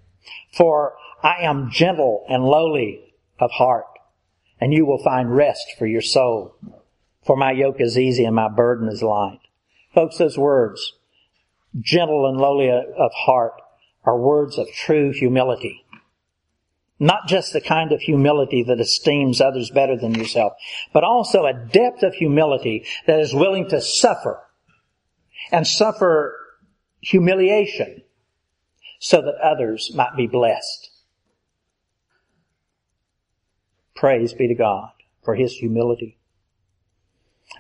for 0.53 0.95
I 1.23 1.43
am 1.43 1.71
gentle 1.71 2.25
and 2.29 2.45
lowly 2.45 3.15
of 3.39 3.51
heart, 3.51 3.87
and 4.61 4.75
you 4.75 4.85
will 4.85 5.03
find 5.03 5.35
rest 5.35 5.75
for 5.79 5.87
your 5.87 6.03
soul. 6.03 6.55
For 7.25 7.37
my 7.37 7.53
yoke 7.53 7.81
is 7.81 7.99
easy 7.99 8.25
and 8.25 8.37
my 8.37 8.49
burden 8.49 8.89
is 8.89 9.03
light. 9.03 9.41
Folks, 9.95 10.19
those 10.19 10.39
words, 10.39 10.95
gentle 11.81 12.27
and 12.27 12.39
lowly 12.39 12.71
of 12.71 13.13
heart, 13.15 13.55
are 14.05 14.19
words 14.19 14.59
of 14.59 14.69
true 14.73 15.13
humility. 15.13 15.85
Not 16.99 17.27
just 17.27 17.53
the 17.53 17.61
kind 17.61 17.93
of 17.93 18.01
humility 18.01 18.63
that 18.65 18.81
esteems 18.81 19.41
others 19.41 19.71
better 19.71 19.97
than 19.97 20.15
yourself, 20.15 20.53
but 20.93 21.05
also 21.05 21.47
a 21.47 21.55
depth 21.55 22.03
of 22.03 22.15
humility 22.15 22.85
that 23.07 23.21
is 23.21 23.35
willing 23.35 23.69
to 23.71 23.81
suffer 23.81 24.43
and 25.51 25.67
suffer 25.67 26.37
humiliation 27.01 28.03
so 28.99 29.23
that 29.23 29.35
others 29.43 29.93
might 29.95 30.15
be 30.17 30.27
blessed. 30.27 30.90
Praise 34.01 34.33
be 34.33 34.49
to 34.49 34.55
God 34.55 34.91
for 35.23 35.35
His 35.35 35.53
humility. 35.53 36.17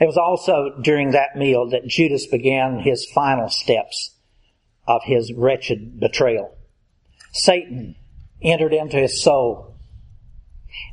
It 0.01 0.07
was 0.07 0.17
also 0.17 0.81
during 0.83 1.11
that 1.11 1.37
meal 1.37 1.69
that 1.69 1.87
Judas 1.87 2.27
began 2.27 2.79
his 2.79 3.05
final 3.15 3.51
steps 3.51 4.15
of 4.87 5.03
his 5.05 5.33
wretched 5.33 6.01
betrayal. 6.01 6.57
Satan 7.33 7.97
entered 8.41 8.73
into 8.73 8.97
his 8.97 9.23
soul 9.23 9.75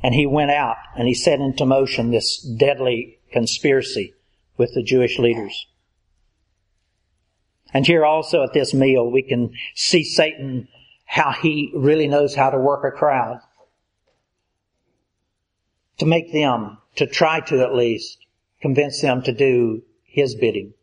and 0.02 0.14
he 0.14 0.26
went 0.26 0.50
out 0.50 0.76
and 0.96 1.08
he 1.08 1.14
set 1.14 1.40
into 1.40 1.64
motion 1.64 2.10
this 2.10 2.40
deadly 2.42 3.20
conspiracy 3.32 4.14
with 4.58 4.74
the 4.74 4.82
Jewish 4.82 5.18
leaders. 5.18 5.66
And 7.72 7.86
here 7.86 8.04
also 8.04 8.42
at 8.42 8.52
this 8.52 8.74
meal 8.74 9.10
we 9.10 9.22
can 9.22 9.54
see 9.74 10.04
Satan 10.04 10.68
how 11.06 11.32
he 11.32 11.72
really 11.74 12.08
knows 12.08 12.34
how 12.34 12.50
to 12.50 12.58
work 12.58 12.84
a 12.84 12.94
crowd. 12.94 13.40
To 15.98 16.06
make 16.06 16.32
them, 16.32 16.78
to 16.96 17.06
try 17.06 17.40
to 17.40 17.62
at 17.62 17.74
least, 17.74 18.18
convince 18.60 19.00
them 19.00 19.22
to 19.22 19.32
do 19.32 19.82
his 20.04 20.34
bidding. 20.34 20.74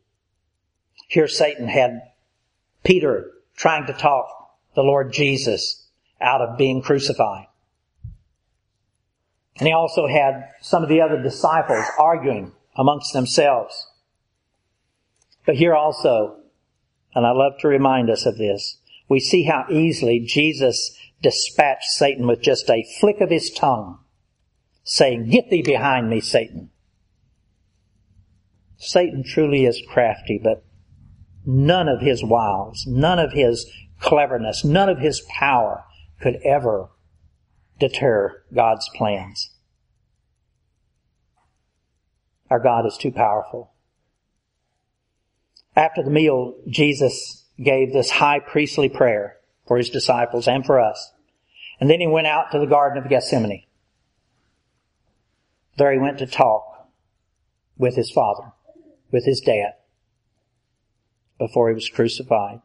Here 1.07 1.27
Satan 1.27 1.67
had 1.67 2.01
Peter 2.84 3.31
trying 3.55 3.86
to 3.88 3.93
talk 3.93 4.27
the 4.75 4.81
Lord 4.81 5.13
Jesus 5.13 5.88
out 6.22 6.41
of 6.41 6.57
being 6.57 6.81
crucified. 6.81 7.48
And 9.57 9.67
he 9.67 9.74
also 9.74 10.07
had 10.07 10.50
some 10.62 10.84
of 10.84 10.89
the 10.89 11.01
other 11.01 11.22
disciples 11.22 11.86
arguing 11.98 12.51
amongst 12.75 13.13
themselves. 13.13 13.88
But 15.45 15.55
here 15.55 15.74
also, 15.74 16.38
and 17.13 17.25
I 17.25 17.31
love 17.31 17.53
to 17.60 17.67
remind 17.67 18.10
us 18.10 18.25
of 18.25 18.38
this, 18.38 18.77
we 19.07 19.19
see 19.19 19.43
how 19.43 19.65
easily 19.69 20.19
Jesus 20.19 20.98
dispatched 21.22 21.86
Satan 21.91 22.27
with 22.27 22.41
just 22.41 22.69
a 22.69 22.86
flick 23.00 23.22
of 23.22 23.29
his 23.29 23.50
tongue, 23.50 24.00
saying, 24.86 25.30
Get 25.30 25.50
thee 25.50 25.63
behind 25.63 26.10
me, 26.10 26.22
Satan. 26.22 26.70
Satan 28.77 29.24
truly 29.25 29.65
is 29.65 29.82
crafty, 29.89 30.39
but 30.42 30.63
none 31.46 31.89
of 31.89 32.01
his 32.01 32.24
wiles, 32.24 32.86
none 32.88 33.20
of 33.20 33.34
his 33.34 33.70
cleverness, 34.00 34.63
none 34.63 34.88
of 34.88 35.00
his 35.00 35.22
power 35.39 35.84
could 36.22 36.38
ever 36.46 36.89
deter 37.80 38.44
God's 38.54 38.89
plans. 38.96 39.51
Our 42.50 42.60
God 42.60 42.86
is 42.86 42.98
too 42.98 43.12
powerful. 43.12 43.74
After 45.75 46.04
the 46.04 46.12
meal, 46.12 46.56
Jesus 46.68 47.46
gave 47.62 47.92
this 47.92 48.12
high 48.12 48.39
priestly 48.39 48.88
prayer 48.88 49.38
for 49.68 49.77
his 49.77 49.89
disciples 49.89 50.48
and 50.48 50.65
for 50.65 50.80
us. 50.80 51.12
And 51.80 51.89
then 51.89 52.00
he 52.00 52.08
went 52.08 52.27
out 52.27 52.51
to 52.51 52.60
the 52.60 52.68
Garden 52.68 53.04
of 53.04 53.10
Gethsemane. 53.10 53.65
There 55.77 55.91
he 55.91 56.00
went 56.00 56.20
to 56.20 56.27
talk 56.27 56.89
with 57.77 57.96
his 57.96 58.12
father, 58.12 58.53
with 59.12 59.25
his 59.25 59.41
dad, 59.41 59.74
before 61.38 61.70
he 61.70 61.75
was 61.75 61.89
crucified. 61.89 62.62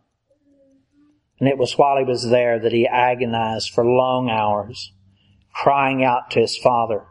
And 1.39 1.49
it 1.49 1.59
was 1.59 1.79
while 1.79 1.97
he 1.97 2.05
was 2.05 2.29
there 2.29 2.59
that 2.59 2.73
he 2.73 2.87
agonized 2.87 3.71
for 3.71 3.85
long 3.85 4.29
hours, 4.29 4.93
crying 5.53 6.05
out 6.05 6.31
to 6.33 6.41
his 6.41 6.57
father, 6.57 7.07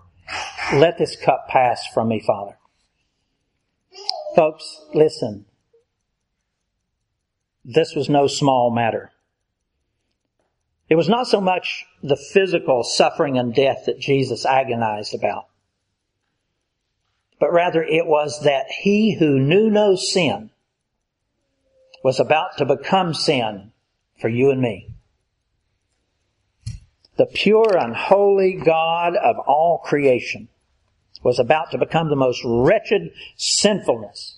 let 0.74 0.98
this 0.98 1.16
cup 1.16 1.48
pass 1.50 1.86
from 1.94 2.08
me, 2.10 2.20
Father. 2.20 2.58
Folks, 4.36 4.82
listen. 4.94 5.46
This 7.66 7.96
was 7.96 8.08
no 8.08 8.28
small 8.28 8.70
matter. 8.72 9.12
It 10.88 10.96
was 10.96 11.10
not 11.10 11.28
so 11.28 11.42
much 11.42 11.86
the 12.02 12.16
physical 12.16 12.84
suffering 12.84 13.38
and 13.38 13.54
death 13.54 13.84
that 13.86 14.00
Jesus 14.00 14.46
agonized 14.46 15.14
about, 15.14 15.46
but 17.40 17.54
rather 17.54 17.84
it 17.84 18.06
was 18.06 18.44
that 18.44 18.66
he 18.70 19.16
who 19.18 19.40
knew 19.40 19.70
no 19.70 19.96
sin 19.96 20.50
was 22.04 22.20
about 22.20 22.58
to 22.58 22.66
become 22.66 23.14
sin 23.14 23.72
for 24.20 24.28
you 24.30 24.52
and 24.52 24.62
me. 24.62 24.94
The 27.18 27.26
pure 27.26 27.78
and 27.78 27.96
holy 27.96 28.54
God 28.54 29.16
of 29.16 29.38
all 29.40 29.80
creation 29.80 30.48
was 31.22 31.40
about 31.40 31.72
to 31.72 31.78
become 31.78 32.10
the 32.10 32.16
most 32.16 32.42
wretched 32.46 33.12
sinfulness 33.36 34.38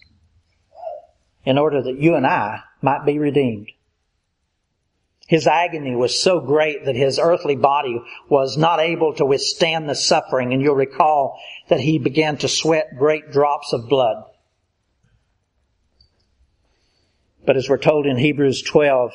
in 1.46 1.58
order 1.58 1.82
that 1.82 2.00
you 2.00 2.16
and 2.16 2.26
I 2.26 2.62
might 2.82 3.06
be 3.06 3.20
redeemed. 3.20 3.72
His 5.32 5.48
agony 5.48 5.96
was 5.96 6.22
so 6.22 6.42
great 6.42 6.84
that 6.84 6.98
his 6.98 7.18
earthly 7.18 7.56
body 7.56 8.02
was 8.28 8.58
not 8.58 8.82
able 8.82 9.14
to 9.14 9.26
withstand 9.26 9.88
the 9.88 9.96
suffering 9.96 10.52
and 10.52 10.62
you'll 10.62 10.76
recall 10.76 11.40
that 11.70 11.80
he 11.80 12.00
began 12.00 12.36
to 12.40 12.50
sweat 12.50 12.98
great 13.00 13.32
drops 13.32 13.72
of 13.72 13.88
blood. 13.88 14.26
But 17.46 17.56
as 17.56 17.70
we're 17.70 17.78
told 17.78 18.08
in 18.08 18.18
Hebrews 18.18 18.62
12, 18.64 19.14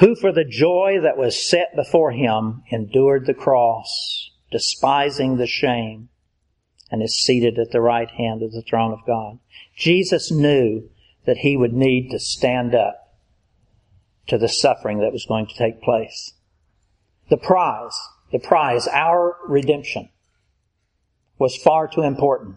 who 0.00 0.16
for 0.16 0.32
the 0.32 0.44
joy 0.44 0.98
that 1.04 1.16
was 1.16 1.48
set 1.48 1.76
before 1.76 2.10
him 2.10 2.64
endured 2.72 3.26
the 3.26 3.34
cross, 3.34 4.32
despising 4.50 5.36
the 5.36 5.46
shame, 5.46 6.08
and 6.90 7.00
is 7.00 7.16
seated 7.16 7.60
at 7.60 7.70
the 7.70 7.80
right 7.80 8.10
hand 8.10 8.42
of 8.42 8.50
the 8.50 8.62
throne 8.68 8.92
of 8.92 9.06
God. 9.06 9.38
Jesus 9.76 10.32
knew 10.32 10.90
that 11.26 11.36
he 11.36 11.56
would 11.56 11.74
need 11.74 12.10
to 12.10 12.18
stand 12.18 12.74
up 12.74 12.99
to 14.30 14.38
the 14.38 14.48
suffering 14.48 15.00
that 15.00 15.12
was 15.12 15.26
going 15.26 15.46
to 15.46 15.54
take 15.54 15.82
place. 15.82 16.32
The 17.28 17.36
prize, 17.36 17.98
the 18.32 18.38
prize, 18.38 18.88
our 18.88 19.36
redemption, 19.46 20.08
was 21.38 21.56
far 21.56 21.88
too 21.88 22.02
important. 22.02 22.56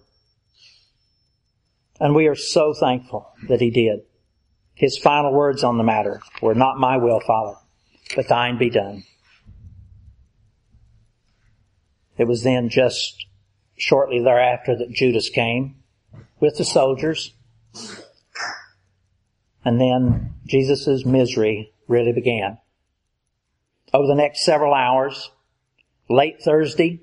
And 2.00 2.16
we 2.16 2.28
are 2.28 2.36
so 2.36 2.74
thankful 2.74 3.34
that 3.48 3.60
he 3.60 3.72
did. 3.72 4.02
His 4.76 4.98
final 4.98 5.34
words 5.34 5.64
on 5.64 5.78
the 5.78 5.84
matter 5.84 6.22
were, 6.42 6.56
not 6.56 6.80
my 6.80 6.98
will, 6.98 7.20
Father, 7.20 7.58
but 8.16 8.28
thine 8.28 8.58
be 8.58 8.70
done. 8.70 9.04
It 12.18 12.28
was 12.28 12.44
then 12.44 12.70
just 12.70 13.26
shortly 13.76 14.22
thereafter 14.24 14.76
that 14.78 14.92
Judas 14.92 15.30
came 15.30 15.78
with 16.40 16.58
the 16.58 16.66
soldiers. 16.66 17.34
And 19.66 19.80
then 19.80 20.34
Jesus' 20.46 21.06
misery 21.06 21.74
really 21.88 22.12
began. 22.12 22.58
Over 23.94 24.08
the 24.08 24.16
next 24.16 24.44
several 24.44 24.74
hours, 24.74 25.32
late 26.10 26.42
Thursday, 26.42 27.02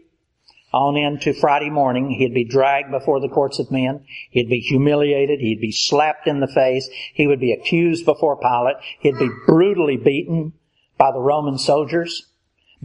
on 0.72 0.96
into 0.96 1.32
Friday 1.32 1.70
morning, 1.70 2.10
he'd 2.10 2.34
be 2.34 2.44
dragged 2.44 2.90
before 2.90 3.20
the 3.20 3.28
courts 3.28 3.58
of 3.58 3.70
men. 3.70 4.04
He'd 4.30 4.48
be 4.48 4.60
humiliated. 4.60 5.40
He'd 5.40 5.60
be 5.60 5.72
slapped 5.72 6.26
in 6.26 6.40
the 6.40 6.46
face. 6.46 6.88
He 7.14 7.26
would 7.26 7.40
be 7.40 7.52
accused 7.52 8.04
before 8.04 8.36
Pilate. 8.36 8.76
He'd 9.00 9.18
be 9.18 9.30
brutally 9.46 9.96
beaten 9.96 10.52
by 10.96 11.10
the 11.12 11.20
Roman 11.20 11.58
soldiers, 11.58 12.26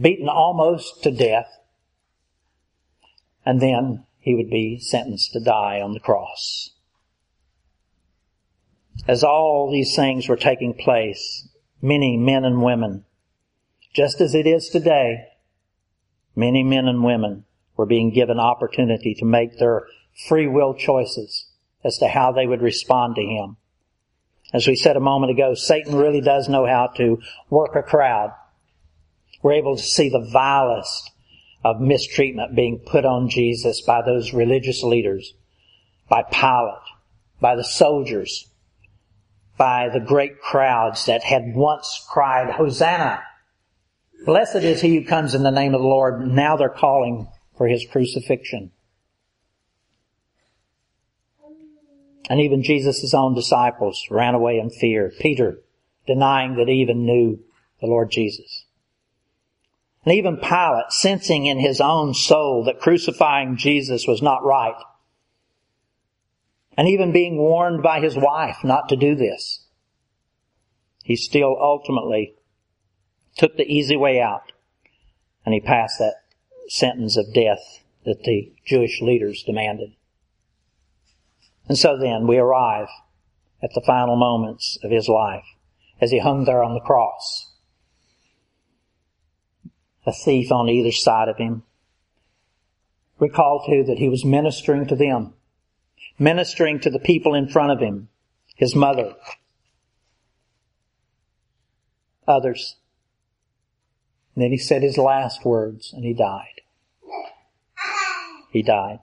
beaten 0.00 0.28
almost 0.28 1.02
to 1.04 1.10
death 1.10 1.56
and 3.46 3.60
then 3.60 4.04
he 4.18 4.34
would 4.34 4.50
be 4.50 4.78
sentenced 4.80 5.32
to 5.32 5.40
die 5.40 5.80
on 5.80 5.92
the 5.92 6.00
cross. 6.00 6.72
As 9.08 9.22
all 9.22 9.70
these 9.70 9.94
things 9.94 10.28
were 10.28 10.36
taking 10.36 10.74
place, 10.74 11.48
many 11.80 12.16
men 12.16 12.44
and 12.44 12.62
women, 12.62 13.04
just 13.94 14.20
as 14.20 14.34
it 14.34 14.46
is 14.46 14.68
today, 14.68 15.28
many 16.34 16.62
men 16.62 16.86
and 16.86 17.04
women 17.04 17.44
were 17.76 17.86
being 17.86 18.10
given 18.10 18.38
opportunity 18.38 19.14
to 19.14 19.24
make 19.24 19.58
their 19.58 19.86
free 20.28 20.46
will 20.46 20.74
choices 20.74 21.46
as 21.84 21.98
to 21.98 22.08
how 22.08 22.32
they 22.32 22.46
would 22.46 22.62
respond 22.62 23.14
to 23.16 23.22
him. 23.22 23.56
As 24.52 24.66
we 24.66 24.76
said 24.76 24.96
a 24.96 25.00
moment 25.00 25.32
ago, 25.32 25.54
Satan 25.54 25.94
really 25.94 26.20
does 26.20 26.48
know 26.48 26.66
how 26.66 26.88
to 26.96 27.20
work 27.50 27.76
a 27.76 27.82
crowd. 27.82 28.32
We're 29.42 29.52
able 29.52 29.76
to 29.76 29.82
see 29.82 30.08
the 30.08 30.28
vilest 30.32 31.10
of 31.64 31.80
mistreatment 31.80 32.54
being 32.54 32.78
put 32.78 33.04
on 33.04 33.28
Jesus 33.28 33.80
by 33.82 34.02
those 34.02 34.32
religious 34.32 34.82
leaders, 34.82 35.34
by 36.08 36.22
Pilate, 36.22 36.82
by 37.40 37.56
the 37.56 37.64
soldiers, 37.64 38.48
by 39.56 39.88
the 39.88 40.00
great 40.00 40.40
crowds 40.40 41.06
that 41.06 41.22
had 41.22 41.54
once 41.54 42.04
cried, 42.08 42.54
Hosanna! 42.54 43.22
Blessed 44.24 44.56
is 44.56 44.80
he 44.80 44.96
who 44.96 45.04
comes 45.04 45.34
in 45.34 45.42
the 45.42 45.50
name 45.50 45.74
of 45.74 45.80
the 45.80 45.86
Lord. 45.86 46.26
Now 46.26 46.56
they're 46.56 46.68
calling 46.68 47.28
for 47.56 47.68
his 47.68 47.86
crucifixion. 47.90 48.72
And 52.28 52.40
even 52.40 52.62
Jesus' 52.62 53.14
own 53.14 53.34
disciples 53.34 54.04
ran 54.10 54.34
away 54.34 54.58
in 54.58 54.70
fear. 54.70 55.12
Peter 55.20 55.60
denying 56.06 56.56
that 56.56 56.68
he 56.68 56.74
even 56.74 57.04
knew 57.04 57.38
the 57.80 57.86
Lord 57.86 58.10
Jesus. 58.10 58.64
And 60.04 60.14
even 60.14 60.36
Pilate, 60.36 60.90
sensing 60.90 61.46
in 61.46 61.58
his 61.58 61.80
own 61.80 62.14
soul 62.14 62.64
that 62.64 62.80
crucifying 62.80 63.56
Jesus 63.56 64.06
was 64.06 64.22
not 64.22 64.44
right, 64.44 64.76
and 66.76 66.88
even 66.88 67.12
being 67.12 67.38
warned 67.38 67.82
by 67.82 68.00
his 68.00 68.16
wife 68.16 68.58
not 68.62 68.88
to 68.88 68.96
do 68.96 69.14
this, 69.14 69.64
he 71.02 71.16
still 71.16 71.56
ultimately 71.60 72.34
took 73.36 73.56
the 73.56 73.64
easy 73.64 73.96
way 73.96 74.20
out 74.20 74.52
and 75.44 75.54
he 75.54 75.60
passed 75.60 75.98
that 75.98 76.22
sentence 76.68 77.16
of 77.16 77.32
death 77.32 77.84
that 78.04 78.22
the 78.24 78.52
Jewish 78.64 79.00
leaders 79.00 79.42
demanded. 79.44 79.92
And 81.68 81.78
so 81.78 81.96
then 81.96 82.26
we 82.26 82.38
arrive 82.38 82.88
at 83.62 83.70
the 83.74 83.82
final 83.86 84.16
moments 84.16 84.78
of 84.82 84.90
his 84.90 85.08
life 85.08 85.44
as 86.00 86.10
he 86.10 86.18
hung 86.18 86.44
there 86.44 86.62
on 86.62 86.74
the 86.74 86.80
cross 86.80 87.52
a 90.06 90.12
thief 90.12 90.52
on 90.52 90.68
either 90.68 90.92
side 90.92 91.28
of 91.28 91.36
him. 91.36 91.64
Recall 93.18 93.64
too 93.66 93.82
that 93.84 93.98
he 93.98 94.08
was 94.08 94.24
ministering 94.24 94.86
to 94.86 94.94
them, 94.94 95.34
ministering 96.18 96.80
to 96.80 96.90
the 96.90 96.98
people 96.98 97.34
in 97.34 97.48
front 97.48 97.72
of 97.72 97.80
him, 97.80 98.08
his 98.54 98.74
mother, 98.74 99.14
others. 102.26 102.76
And 104.34 104.44
then 104.44 104.50
he 104.50 104.58
said 104.58 104.82
his 104.82 104.98
last 104.98 105.44
words 105.44 105.92
and 105.92 106.04
he 106.04 106.12
died. 106.12 106.60
He 108.50 108.62
died. 108.62 109.00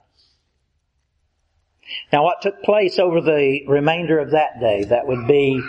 Now 2.12 2.24
what 2.24 2.42
took 2.42 2.64
place 2.64 2.98
over 2.98 3.22
the 3.22 3.62
remainder 3.68 4.20
of 4.20 4.32
that 4.32 4.60
day, 4.60 4.84
that 4.86 5.08
would 5.08 5.28
be 5.28 5.62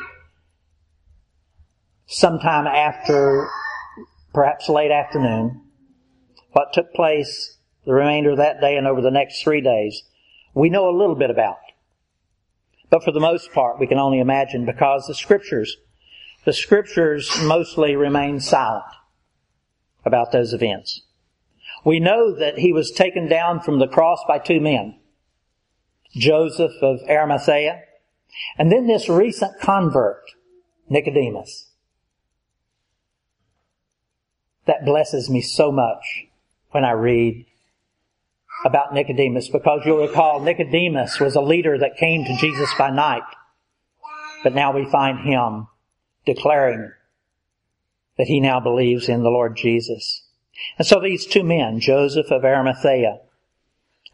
sometime 2.06 2.66
after 2.66 3.48
perhaps 4.32 4.68
late 4.68 4.90
afternoon, 4.90 5.62
what 6.52 6.72
took 6.72 6.92
place 6.92 7.58
the 7.84 7.92
remainder 7.92 8.30
of 8.30 8.38
that 8.38 8.60
day 8.60 8.76
and 8.76 8.86
over 8.86 9.00
the 9.00 9.10
next 9.10 9.42
three 9.42 9.60
days, 9.60 10.02
we 10.54 10.70
know 10.70 10.88
a 10.88 10.96
little 10.96 11.14
bit 11.16 11.30
about. 11.30 11.58
But 12.90 13.04
for 13.04 13.12
the 13.12 13.20
most 13.20 13.52
part, 13.52 13.78
we 13.78 13.86
can 13.86 13.98
only 13.98 14.20
imagine 14.20 14.64
because 14.64 15.06
the 15.06 15.14
scriptures, 15.14 15.76
the 16.44 16.52
scriptures 16.52 17.30
mostly 17.42 17.96
remain 17.96 18.40
silent 18.40 18.84
about 20.04 20.32
those 20.32 20.52
events. 20.52 21.02
We 21.84 22.00
know 22.00 22.34
that 22.38 22.58
he 22.58 22.72
was 22.72 22.90
taken 22.90 23.28
down 23.28 23.60
from 23.60 23.78
the 23.78 23.88
cross 23.88 24.20
by 24.26 24.38
two 24.38 24.60
men. 24.60 24.98
Joseph 26.12 26.72
of 26.80 27.00
Arimathea, 27.08 27.82
and 28.56 28.70
then 28.70 28.86
this 28.86 29.08
recent 29.08 29.60
convert, 29.60 30.22
Nicodemus 30.88 31.74
that 34.66 34.84
blesses 34.84 35.28
me 35.28 35.40
so 35.40 35.70
much 35.70 36.26
when 36.70 36.84
I 36.84 36.92
read 36.92 37.46
about 38.64 38.94
Nicodemus 38.94 39.48
because 39.48 39.82
you'll 39.84 40.06
recall 40.06 40.40
Nicodemus 40.40 41.20
was 41.20 41.36
a 41.36 41.40
leader 41.40 41.78
that 41.78 41.98
came 41.98 42.24
to 42.24 42.36
Jesus 42.38 42.72
by 42.78 42.90
night 42.90 43.22
But 44.42 44.54
now 44.54 44.72
we 44.72 44.90
find 44.90 45.20
him 45.20 45.68
declaring 46.24 46.90
that 48.16 48.26
he 48.26 48.40
now 48.40 48.60
believes 48.60 49.08
in 49.08 49.22
the 49.22 49.30
Lord 49.30 49.56
Jesus. 49.56 50.26
And 50.78 50.86
so 50.86 51.00
these 51.00 51.26
two 51.26 51.42
men, 51.42 51.80
Joseph 51.80 52.30
of 52.30 52.44
Arimathea 52.44 53.18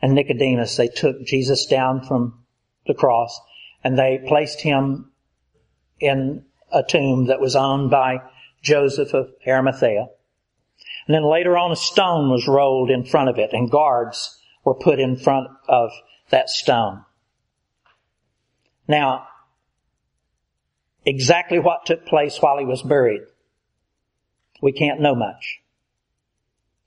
and 0.03 0.15
Nicodemus, 0.15 0.77
they 0.77 0.89
took 0.89 1.25
Jesus 1.25 1.67
down 1.67 2.03
from 2.03 2.45
the 2.87 2.95
cross 2.95 3.39
and 3.85 3.99
they 3.99 4.25
placed 4.27 4.63
him 4.63 5.13
in 6.01 6.45
a 6.73 6.83
tomb 6.83 7.27
that 7.27 7.41
was 7.41 7.55
owned 7.55 7.91
by 7.91 8.19
Joseph 8.63 9.15
of 9.15 9.31
Arimathea. 9.47 10.09
And 11.07 11.15
then 11.15 11.25
later 11.25 11.57
on 11.57 11.73
a 11.73 11.77
stone 11.77 12.31
was 12.31 12.49
rolled 12.49 12.91
in 12.91 13.05
front 13.05 13.29
of 13.29 13.39
it 13.39 13.53
and 13.53 13.71
guards 13.71 14.40
were 14.65 14.75
put 14.75 14.99
in 14.99 15.17
front 15.17 15.49
of 15.69 15.91
that 16.31 16.49
stone. 16.49 17.05
Now, 18.87 19.27
exactly 21.05 21.59
what 21.59 21.87
took 21.87 22.07
place 22.07 22.39
while 22.41 22.59
he 22.59 22.65
was 22.65 22.83
buried, 22.83 23.23
we 24.61 24.73
can't 24.73 25.01
know 25.01 25.15
much. 25.15 25.61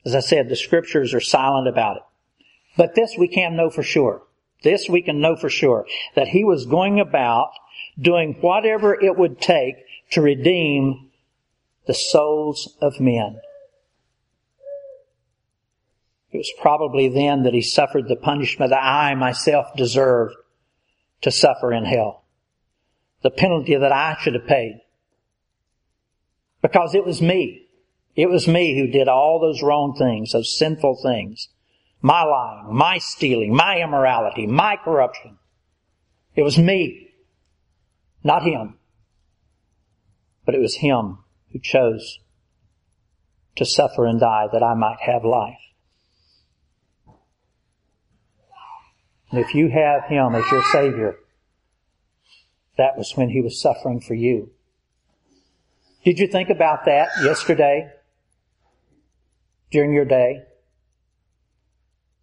As 0.06 0.16
I 0.16 0.20
said, 0.20 0.50
the 0.50 0.56
scriptures 0.56 1.14
are 1.14 1.22
silent 1.22 1.68
about 1.68 1.98
it. 1.98 2.04
But 2.76 2.96
this 2.96 3.16
we 3.18 3.28
can 3.28 3.56
know 3.56 3.70
for 3.70 3.84
sure. 3.84 4.24
This 4.64 4.90
we 4.90 5.02
can 5.02 5.22
know 5.22 5.36
for 5.36 5.50
sure. 5.50 5.86
That 6.16 6.30
he 6.30 6.44
was 6.44 6.66
going 6.66 7.00
about 7.00 7.52
doing 8.00 8.38
whatever 8.42 9.00
it 9.00 9.18
would 9.18 9.40
take 9.40 9.76
to 10.12 10.22
redeem 10.22 11.12
the 11.86 11.94
souls 11.94 12.76
of 12.82 13.00
men. 13.00 13.40
It 16.34 16.38
was 16.38 16.52
probably 16.60 17.10
then 17.10 17.44
that 17.44 17.54
he 17.54 17.62
suffered 17.62 18.08
the 18.08 18.16
punishment 18.16 18.72
that 18.72 18.84
I 18.84 19.14
myself 19.14 19.68
deserved 19.78 20.34
to 21.22 21.30
suffer 21.30 21.72
in 21.72 21.86
hell. 21.86 22.26
The 23.22 23.30
penalty 23.30 23.76
that 23.76 23.92
I 23.92 24.18
should 24.20 24.34
have 24.34 24.48
paid. 24.48 24.82
Because 26.64 26.96
it 26.96 27.06
was 27.06 27.22
me. 27.22 27.68
It 28.16 28.32
was 28.32 28.48
me 28.48 28.76
who 28.76 28.88
did 28.88 29.08
all 29.08 29.40
those 29.40 29.62
wrong 29.62 29.96
things, 29.96 30.32
those 30.32 30.58
sinful 30.58 31.02
things. 31.04 31.50
My 32.02 32.24
lying, 32.24 32.76
my 32.76 32.98
stealing, 32.98 33.56
my 33.56 33.80
immorality, 33.80 34.48
my 34.48 34.78
corruption. 34.84 35.38
It 36.36 36.42
was 36.42 36.58
me. 36.58 37.12
Not 38.24 38.42
him. 38.42 38.80
But 40.46 40.56
it 40.56 40.62
was 40.62 40.78
him 40.78 41.20
who 41.52 41.60
chose 41.60 42.20
to 43.56 43.66
suffer 43.66 44.08
and 44.08 44.20
die 44.20 44.48
that 44.52 44.64
I 44.64 44.74
might 44.74 45.00
have 45.02 45.24
life. 45.24 45.60
And 49.34 49.44
if 49.44 49.56
you 49.56 49.68
have 49.70 50.04
Him 50.04 50.36
as 50.36 50.46
your 50.52 50.62
Savior, 50.66 51.16
that 52.78 52.96
was 52.96 53.14
when 53.16 53.30
He 53.30 53.42
was 53.42 53.60
suffering 53.60 54.00
for 54.00 54.14
you. 54.14 54.52
Did 56.06 56.20
you 56.20 56.28
think 56.28 56.52
about 56.52 56.86
that 56.86 57.10
yesterday? 57.24 57.90
During 59.72 59.92
your 59.92 60.06
day? 60.06 60.44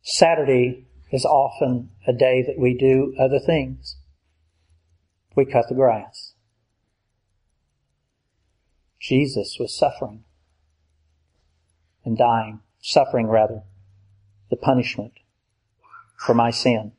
Saturday 0.03 0.87
is 1.11 1.25
often 1.25 1.91
a 2.07 2.13
day 2.13 2.45
that 2.47 2.57
we 2.57 2.79
do 2.79 3.13
other 3.19 3.41
things. 3.41 3.97
We 5.35 5.47
cut 5.47 5.65
the 5.69 5.75
grass. 5.75 6.35
Jesus 9.01 9.57
was 9.59 9.77
suffering 9.77 10.23
and 12.05 12.17
dying, 12.17 12.61
suffering 12.81 13.27
rather, 13.27 13.63
the 14.49 14.57
punishment 14.57 15.15
for 16.17 16.35
my 16.35 16.53
sin. 16.53 16.93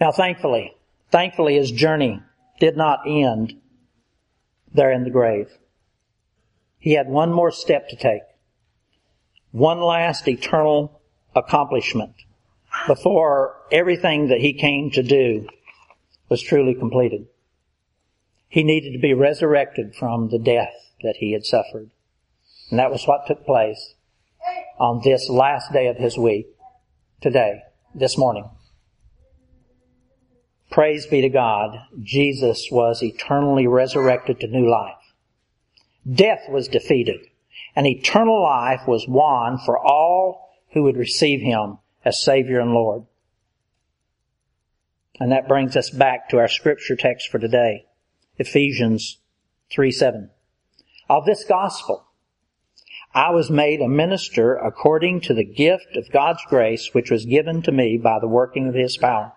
Now 0.00 0.12
thankfully, 0.12 0.72
thankfully 1.10 1.56
his 1.56 1.70
journey 1.70 2.22
did 2.58 2.76
not 2.76 3.00
end 3.06 3.60
there 4.72 4.90
in 4.90 5.04
the 5.04 5.10
grave. 5.10 5.48
He 6.78 6.94
had 6.94 7.08
one 7.08 7.32
more 7.32 7.50
step 7.50 7.88
to 7.90 7.96
take. 7.96 8.22
One 9.52 9.80
last 9.80 10.26
eternal 10.26 11.02
accomplishment 11.36 12.14
before 12.86 13.56
everything 13.70 14.28
that 14.28 14.40
he 14.40 14.54
came 14.54 14.90
to 14.92 15.02
do 15.02 15.48
was 16.28 16.40
truly 16.40 16.74
completed. 16.74 17.26
He 18.48 18.62
needed 18.62 18.92
to 18.92 18.98
be 18.98 19.12
resurrected 19.12 19.94
from 19.94 20.30
the 20.30 20.38
death 20.38 20.74
that 21.02 21.16
he 21.18 21.32
had 21.32 21.44
suffered. 21.44 21.90
And 22.70 22.78
that 22.78 22.90
was 22.90 23.04
what 23.04 23.26
took 23.26 23.44
place 23.44 23.94
on 24.78 25.02
this 25.04 25.28
last 25.28 25.72
day 25.72 25.88
of 25.88 25.96
his 25.96 26.16
week, 26.16 26.46
today, 27.20 27.62
this 27.94 28.16
morning. 28.16 28.48
Praise 30.70 31.06
be 31.06 31.20
to 31.20 31.28
God, 31.28 31.80
Jesus 32.00 32.68
was 32.70 33.02
eternally 33.02 33.66
resurrected 33.66 34.38
to 34.40 34.46
new 34.46 34.70
life. 34.70 34.94
Death 36.10 36.44
was 36.48 36.68
defeated, 36.68 37.26
and 37.74 37.86
eternal 37.88 38.40
life 38.40 38.82
was 38.86 39.08
won 39.08 39.58
for 39.58 39.78
all 39.78 40.48
who 40.72 40.84
would 40.84 40.96
receive 40.96 41.40
Him 41.40 41.78
as 42.04 42.22
Savior 42.22 42.60
and 42.60 42.72
Lord. 42.72 43.04
And 45.18 45.32
that 45.32 45.48
brings 45.48 45.76
us 45.76 45.90
back 45.90 46.28
to 46.28 46.38
our 46.38 46.48
scripture 46.48 46.96
text 46.96 47.28
for 47.28 47.40
today, 47.40 47.86
Ephesians 48.38 49.18
3 49.72 49.90
7. 49.90 50.30
Of 51.08 51.26
this 51.26 51.44
gospel, 51.44 52.06
I 53.12 53.30
was 53.30 53.50
made 53.50 53.80
a 53.80 53.88
minister 53.88 54.54
according 54.54 55.22
to 55.22 55.34
the 55.34 55.44
gift 55.44 55.96
of 55.96 56.12
God's 56.12 56.42
grace 56.46 56.90
which 56.94 57.10
was 57.10 57.26
given 57.26 57.60
to 57.62 57.72
me 57.72 57.98
by 57.98 58.20
the 58.20 58.28
working 58.28 58.68
of 58.68 58.74
His 58.74 58.96
power. 58.96 59.32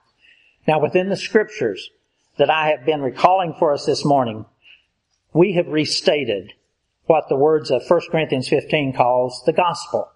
Now 0.68 0.80
within 0.80 1.10
the 1.10 1.18
scriptures 1.18 1.90
that 2.38 2.50
I 2.50 2.70
have 2.70 2.86
been 2.86 3.02
recalling 3.02 3.56
for 3.60 3.74
us 3.74 3.86
this 3.86 4.06
morning, 4.06 4.46
we 5.34 5.54
have 5.54 5.68
restated 5.68 6.54
what 7.06 7.28
the 7.28 7.36
words 7.36 7.70
of 7.70 7.84
1 7.88 8.02
Corinthians 8.12 8.48
15 8.48 8.94
calls 8.94 9.44
the 9.46 9.54
gospel. 9.54 10.10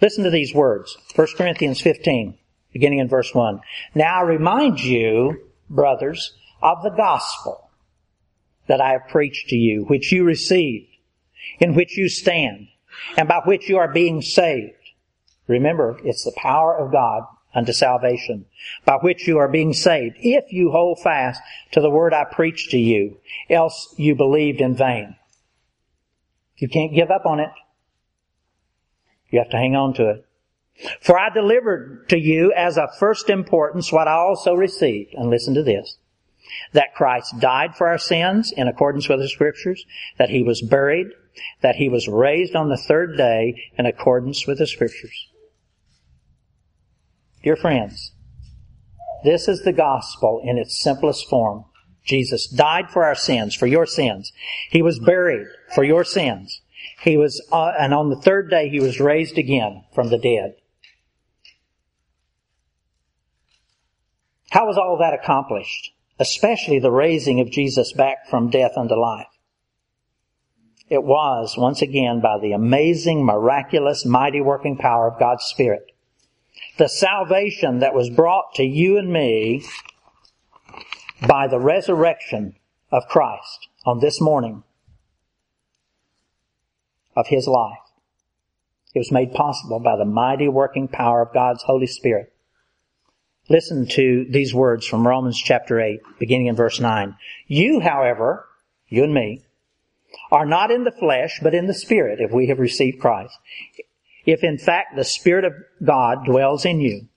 Listen 0.00 0.24
to 0.24 0.30
these 0.30 0.54
words. 0.54 0.96
1 1.14 1.26
Corinthians 1.36 1.80
15, 1.80 2.38
beginning 2.72 2.98
in 2.98 3.08
verse 3.08 3.34
1. 3.34 3.60
Now 3.94 4.20
I 4.20 4.22
remind 4.22 4.80
you, 4.80 5.50
brothers, 5.68 6.34
of 6.62 6.82
the 6.82 6.90
gospel 6.90 7.70
that 8.66 8.80
I 8.80 8.92
have 8.92 9.08
preached 9.08 9.48
to 9.50 9.56
you, 9.56 9.84
which 9.84 10.10
you 10.10 10.24
received, 10.24 10.88
in 11.60 11.74
which 11.74 11.96
you 11.96 12.08
stand, 12.08 12.68
and 13.16 13.28
by 13.28 13.40
which 13.44 13.68
you 13.68 13.78
are 13.78 13.92
being 13.92 14.22
saved. 14.22 14.72
Remember, 15.46 15.98
it's 16.02 16.24
the 16.24 16.34
power 16.36 16.76
of 16.76 16.92
God 16.92 17.22
unto 17.56 17.72
salvation, 17.72 18.44
by 18.84 18.96
which 19.00 19.26
you 19.26 19.38
are 19.38 19.48
being 19.48 19.72
saved, 19.72 20.16
if 20.20 20.52
you 20.52 20.70
hold 20.70 21.00
fast 21.02 21.40
to 21.72 21.80
the 21.80 21.90
word 21.90 22.12
I 22.12 22.24
preached 22.24 22.70
to 22.72 22.78
you, 22.78 23.16
else 23.48 23.94
you 23.96 24.14
believed 24.14 24.60
in 24.60 24.76
vain. 24.76 25.16
You 26.58 26.68
can't 26.68 26.94
give 26.94 27.10
up 27.10 27.24
on 27.24 27.40
it. 27.40 27.50
You 29.30 29.38
have 29.38 29.50
to 29.50 29.56
hang 29.56 29.74
on 29.74 29.94
to 29.94 30.10
it. 30.10 30.26
For 31.00 31.18
I 31.18 31.30
delivered 31.30 32.10
to 32.10 32.18
you 32.18 32.52
as 32.52 32.76
of 32.76 32.90
first 32.98 33.30
importance 33.30 33.90
what 33.90 34.06
I 34.06 34.12
also 34.12 34.52
received, 34.52 35.14
and 35.14 35.30
listen 35.30 35.54
to 35.54 35.62
this, 35.62 35.96
that 36.74 36.94
Christ 36.94 37.40
died 37.40 37.74
for 37.74 37.88
our 37.88 37.98
sins 37.98 38.52
in 38.54 38.68
accordance 38.68 39.08
with 39.08 39.20
the 39.20 39.28
scriptures, 39.28 39.86
that 40.18 40.28
he 40.28 40.42
was 40.42 40.60
buried, 40.60 41.08
that 41.62 41.76
he 41.76 41.88
was 41.88 42.06
raised 42.06 42.54
on 42.54 42.68
the 42.68 42.76
third 42.76 43.16
day 43.16 43.54
in 43.78 43.86
accordance 43.86 44.46
with 44.46 44.58
the 44.58 44.66
scriptures 44.66 45.28
Dear 47.46 47.54
friends, 47.54 48.10
this 49.22 49.46
is 49.46 49.62
the 49.62 49.72
gospel 49.72 50.42
in 50.42 50.58
its 50.58 50.82
simplest 50.82 51.30
form. 51.30 51.66
Jesus 52.04 52.48
died 52.48 52.90
for 52.90 53.04
our 53.04 53.14
sins, 53.14 53.54
for 53.54 53.68
your 53.68 53.86
sins. 53.86 54.32
He 54.68 54.82
was 54.82 54.98
buried 54.98 55.46
for 55.72 55.84
your 55.84 56.02
sins. 56.02 56.60
He 57.02 57.16
was, 57.16 57.40
uh, 57.52 57.70
and 57.78 57.94
on 57.94 58.10
the 58.10 58.20
third 58.20 58.50
day 58.50 58.68
he 58.68 58.80
was 58.80 58.98
raised 58.98 59.38
again 59.38 59.84
from 59.94 60.08
the 60.08 60.18
dead. 60.18 60.56
How 64.50 64.66
was 64.66 64.76
all 64.76 64.98
that 64.98 65.14
accomplished? 65.14 65.92
Especially 66.18 66.80
the 66.80 66.90
raising 66.90 67.38
of 67.38 67.52
Jesus 67.52 67.92
back 67.92 68.28
from 68.28 68.50
death 68.50 68.72
unto 68.76 68.96
life. 68.96 69.28
It 70.88 71.04
was, 71.04 71.54
once 71.56 71.80
again, 71.80 72.20
by 72.20 72.40
the 72.42 72.50
amazing, 72.50 73.24
miraculous, 73.24 74.04
mighty 74.04 74.40
working 74.40 74.76
power 74.76 75.06
of 75.06 75.20
God's 75.20 75.44
Spirit 75.44 75.92
the 76.78 76.88
salvation 76.88 77.78
that 77.80 77.94
was 77.94 78.10
brought 78.10 78.54
to 78.54 78.64
you 78.64 78.98
and 78.98 79.12
me 79.12 79.64
by 81.26 81.46
the 81.48 81.58
resurrection 81.58 82.54
of 82.92 83.06
Christ 83.08 83.68
on 83.84 84.00
this 84.00 84.20
morning 84.20 84.62
of 87.16 87.28
His 87.28 87.46
life. 87.46 87.78
It 88.94 88.98
was 88.98 89.12
made 89.12 89.32
possible 89.32 89.78
by 89.78 89.96
the 89.96 90.04
mighty 90.04 90.48
working 90.48 90.88
power 90.88 91.22
of 91.22 91.32
God's 91.32 91.62
Holy 91.62 91.86
Spirit. 91.86 92.32
Listen 93.48 93.86
to 93.86 94.26
these 94.28 94.52
words 94.52 94.86
from 94.86 95.06
Romans 95.06 95.38
chapter 95.38 95.80
8, 95.80 96.00
beginning 96.18 96.46
in 96.46 96.56
verse 96.56 96.80
9. 96.80 97.16
You, 97.46 97.80
however, 97.80 98.46
you 98.88 99.04
and 99.04 99.14
me, 99.14 99.42
are 100.32 100.46
not 100.46 100.70
in 100.70 100.84
the 100.84 100.90
flesh, 100.90 101.38
but 101.42 101.54
in 101.54 101.66
the 101.66 101.74
Spirit, 101.74 102.20
if 102.20 102.32
we 102.32 102.48
have 102.48 102.58
received 102.58 103.00
Christ 103.00 103.38
if 104.26 104.44
in 104.44 104.58
fact 104.58 104.96
the 104.96 105.04
Spirit 105.04 105.44
of 105.44 105.54
God 105.82 106.26
dwells 106.26 106.64
in 106.64 106.80
you. 106.80 107.08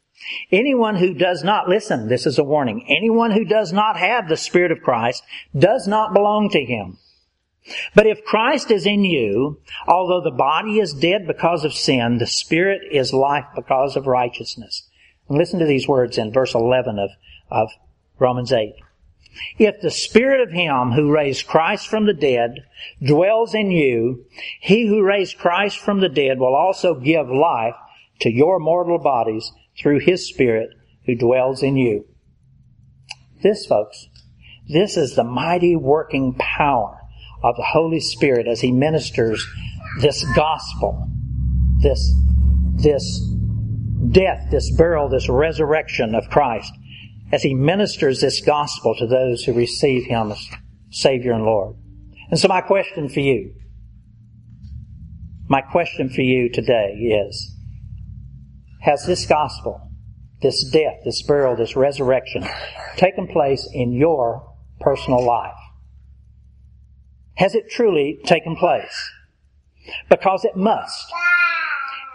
Anyone 0.51 0.95
who 0.95 1.13
does 1.13 1.43
not 1.43 1.67
listen, 1.67 2.07
this 2.07 2.25
is 2.25 2.37
a 2.37 2.43
warning, 2.43 2.85
anyone 2.87 3.31
who 3.31 3.45
does 3.45 3.73
not 3.73 3.97
have 3.97 4.27
the 4.27 4.37
Spirit 4.37 4.71
of 4.71 4.81
Christ 4.81 5.23
does 5.57 5.87
not 5.87 6.13
belong 6.13 6.49
to 6.49 6.63
him. 6.63 6.97
But 7.95 8.07
if 8.07 8.23
Christ 8.23 8.71
is 8.71 8.85
in 8.85 9.03
you, 9.03 9.61
although 9.87 10.21
the 10.21 10.35
body 10.35 10.79
is 10.79 10.93
dead 10.93 11.27
because 11.27 11.65
of 11.65 11.73
sin, 11.73 12.17
the 12.17 12.27
Spirit 12.27 12.81
is 12.91 13.13
life 13.13 13.45
because 13.55 13.95
of 13.95 14.07
righteousness. 14.07 14.87
And 15.27 15.37
listen 15.37 15.59
to 15.59 15.65
these 15.65 15.87
words 15.87 16.17
in 16.17 16.33
verse 16.33 16.55
11 16.55 16.99
of, 16.99 17.09
of 17.49 17.69
Romans 18.17 18.51
8. 18.51 18.73
If 19.57 19.81
the 19.81 19.91
Spirit 19.91 20.41
of 20.41 20.51
Him 20.51 20.91
who 20.91 21.11
raised 21.11 21.47
Christ 21.47 21.87
from 21.87 22.05
the 22.05 22.13
dead 22.13 22.65
dwells 23.05 23.53
in 23.53 23.71
you, 23.71 24.25
He 24.59 24.87
who 24.87 25.03
raised 25.03 25.37
Christ 25.37 25.77
from 25.77 26.01
the 26.01 26.09
dead 26.09 26.39
will 26.39 26.55
also 26.55 26.95
give 26.95 27.29
life 27.29 27.75
to 28.21 28.31
your 28.31 28.59
mortal 28.59 28.99
bodies 28.99 29.51
through 29.77 29.99
His 29.99 30.27
Spirit 30.27 30.69
who 31.05 31.15
dwells 31.15 31.63
in 31.63 31.75
you. 31.75 32.05
This, 33.41 33.65
folks, 33.65 34.07
this 34.67 34.97
is 34.97 35.15
the 35.15 35.23
mighty 35.23 35.75
working 35.75 36.35
power 36.35 36.99
of 37.43 37.55
the 37.55 37.63
Holy 37.63 37.99
Spirit 37.99 38.47
as 38.47 38.61
He 38.61 38.71
ministers 38.71 39.45
this 40.01 40.25
gospel, 40.35 41.07
this, 41.81 42.13
this 42.75 43.29
death, 44.11 44.47
this 44.51 44.71
burial, 44.75 45.09
this 45.09 45.29
resurrection 45.29 46.15
of 46.15 46.29
Christ, 46.29 46.71
as 47.31 47.43
He 47.43 47.53
ministers 47.53 48.21
this 48.21 48.41
gospel 48.41 48.95
to 48.95 49.07
those 49.07 49.43
who 49.43 49.53
receive 49.53 50.05
Him 50.05 50.31
as 50.31 50.47
Savior 50.91 51.33
and 51.33 51.43
Lord. 51.43 51.75
And 52.29 52.39
so 52.39 52.47
my 52.47 52.61
question 52.61 53.09
for 53.09 53.19
you, 53.19 53.53
my 55.47 55.61
question 55.61 56.09
for 56.09 56.21
you 56.21 56.49
today 56.49 56.93
is, 56.93 57.55
has 58.81 59.05
this 59.05 59.25
gospel, 59.25 59.81
this 60.41 60.69
death, 60.71 61.01
this 61.03 61.21
burial, 61.23 61.55
this 61.55 61.75
resurrection 61.75 62.47
taken 62.97 63.27
place 63.27 63.67
in 63.73 63.93
your 63.93 64.53
personal 64.79 65.23
life? 65.23 65.55
Has 67.35 67.55
it 67.55 67.69
truly 67.69 68.19
taken 68.25 68.55
place? 68.55 69.11
Because 70.09 70.45
it 70.45 70.55
must. 70.55 71.11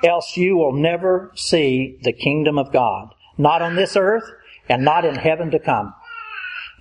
Else 0.04 0.36
you 0.36 0.56
will 0.56 0.74
never 0.74 1.32
see 1.34 1.98
the 2.02 2.12
kingdom 2.12 2.58
of 2.58 2.72
God. 2.72 3.08
Not 3.38 3.62
on 3.62 3.74
this 3.74 3.96
earth 3.96 4.24
and 4.68 4.84
not 4.84 5.04
in 5.04 5.14
heaven 5.14 5.50
to 5.50 5.58
come. 5.58 5.94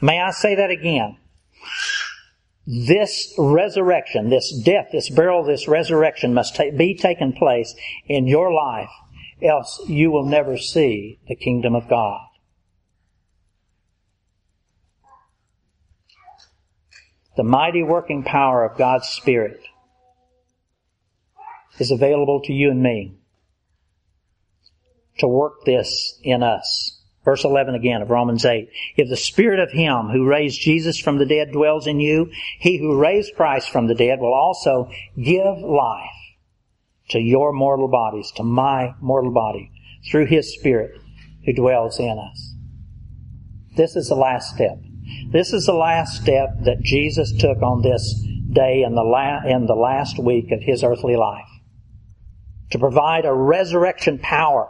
May 0.02 0.20
I 0.20 0.32
say 0.32 0.56
that 0.56 0.70
again? 0.70 1.18
This 2.66 3.34
resurrection, 3.38 4.30
this 4.30 4.52
death, 4.64 4.90
this 4.92 5.10
burial, 5.10 5.44
this 5.44 5.68
resurrection 5.68 6.34
must 6.34 6.56
ta- 6.56 6.72
be 6.76 6.96
taken 6.96 7.34
place 7.34 7.76
in 8.08 8.28
your 8.28 8.54
life, 8.54 8.90
else 9.42 9.82
you 9.88 10.12
will 10.12 10.26
never 10.26 10.58
see 10.58 11.20
the 11.28 11.36
kingdom 11.36 11.76
of 11.76 11.90
God. 11.90 12.22
The 17.36 17.44
mighty 17.44 17.84
working 17.84 18.24
power 18.24 18.64
of 18.64 18.78
God's 18.78 19.08
Spirit 19.08 19.60
is 21.80 21.92
available 21.92 22.42
to 22.42 22.54
you 22.54 22.70
and 22.72 22.82
me 22.82 23.18
to 25.18 25.28
work 25.28 25.66
this 25.66 26.20
in 26.24 26.44
us. 26.44 26.93
Verse 27.26 27.44
11 27.46 27.76
again 27.76 28.02
of 28.02 28.10
Romans 28.10 28.46
8. 28.46 28.70
If 28.98 29.10
the 29.10 29.18
Spirit 29.18 29.60
of 29.60 29.72
Him 29.72 30.10
who 30.10 30.28
raised 30.28 30.60
Jesus 30.60 31.00
from 31.00 31.18
the 31.18 31.26
dead 31.26 31.52
dwells 31.52 31.88
in 31.88 32.00
you, 32.00 32.32
He 32.60 32.78
who 32.78 33.00
raised 33.00 33.36
Christ 33.36 33.70
from 33.70 33.88
the 33.88 33.96
dead 33.96 34.20
will 34.20 34.34
also 34.34 34.90
give 35.16 35.60
life 35.60 36.10
to 37.10 37.20
your 37.20 37.54
mortal 37.54 37.88
bodies, 37.88 38.32
to 38.36 38.44
my 38.44 38.94
mortal 39.00 39.32
body, 39.32 39.72
through 40.10 40.26
His 40.26 40.54
Spirit 40.54 41.00
who 41.46 41.54
dwells 41.54 42.00
in 42.00 42.18
us. 42.20 42.54
This 43.76 43.96
is 43.96 44.08
the 44.08 44.16
last 44.16 44.56
step. 44.56 44.78
This 45.32 45.54
is 45.54 45.66
the 45.66 45.74
last 45.74 46.22
step 46.22 46.50
that 46.64 46.82
Jesus 46.82 47.34
took 47.38 47.62
on 47.62 47.82
this 47.82 48.24
day 48.52 48.84
in 48.84 48.96
the, 48.96 49.04
la- 49.04 49.44
in 49.46 49.66
the 49.66 49.76
last 49.76 50.20
week 50.20 50.52
of 50.52 50.62
his 50.62 50.84
earthly 50.84 51.16
life. 51.16 51.48
To 52.72 52.80
provide 52.80 53.26
a 53.26 53.34
resurrection 53.34 54.20
power 54.20 54.70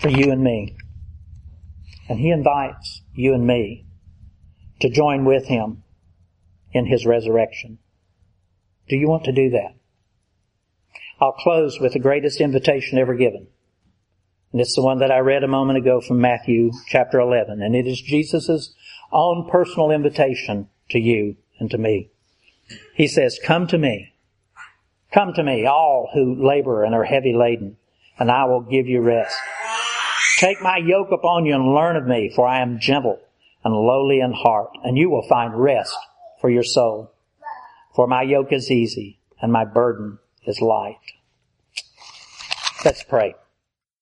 for 0.00 0.08
you 0.08 0.30
and 0.30 0.42
me. 0.42 0.76
And 2.08 2.18
he 2.18 2.30
invites 2.30 3.02
you 3.14 3.34
and 3.34 3.46
me 3.46 3.86
to 4.80 4.90
join 4.90 5.24
with 5.24 5.46
him 5.46 5.82
in 6.72 6.86
his 6.86 7.06
resurrection. 7.06 7.78
Do 8.88 8.96
you 8.96 9.08
want 9.08 9.24
to 9.24 9.32
do 9.32 9.50
that? 9.50 9.74
I'll 11.20 11.32
close 11.32 11.80
with 11.80 11.94
the 11.94 11.98
greatest 11.98 12.40
invitation 12.40 12.98
ever 12.98 13.14
given. 13.14 13.48
And 14.52 14.60
it's 14.60 14.76
the 14.76 14.82
one 14.82 14.98
that 14.98 15.10
I 15.10 15.18
read 15.18 15.42
a 15.42 15.48
moment 15.48 15.78
ago 15.78 16.00
from 16.00 16.20
Matthew 16.20 16.70
chapter 16.88 17.18
11. 17.18 17.62
And 17.62 17.74
it 17.74 17.86
is 17.86 18.00
Jesus' 18.00 18.74
own 19.12 19.48
personal 19.50 19.90
invitation 19.90 20.68
to 20.90 20.98
you 20.98 21.36
and 21.58 21.70
to 21.70 21.78
me. 21.78 22.10
He 22.94 23.08
says, 23.08 23.40
come 23.44 23.66
to 23.68 23.78
me. 23.78 24.12
Come 25.12 25.32
to 25.34 25.42
me, 25.42 25.66
all 25.66 26.10
who 26.12 26.34
labor 26.46 26.84
and 26.84 26.94
are 26.94 27.04
heavy 27.04 27.32
laden, 27.32 27.76
and 28.18 28.30
I 28.30 28.44
will 28.44 28.60
give 28.60 28.86
you 28.86 29.00
rest. 29.00 29.36
Take 30.38 30.60
my 30.60 30.76
yoke 30.76 31.08
upon 31.12 31.46
you 31.46 31.54
and 31.54 31.74
learn 31.74 31.96
of 31.96 32.06
me, 32.06 32.30
for 32.34 32.46
I 32.46 32.60
am 32.60 32.78
gentle 32.78 33.18
and 33.64 33.74
lowly 33.74 34.20
in 34.20 34.32
heart, 34.32 34.70
and 34.84 34.96
you 34.98 35.08
will 35.08 35.26
find 35.28 35.58
rest 35.58 35.96
for 36.40 36.50
your 36.50 36.62
soul. 36.62 37.12
For 37.94 38.06
my 38.06 38.22
yoke 38.22 38.52
is 38.52 38.70
easy 38.70 39.18
and 39.40 39.50
my 39.50 39.64
burden 39.64 40.18
is 40.44 40.60
light. 40.60 41.00
Let's 42.84 43.02
pray. 43.02 43.34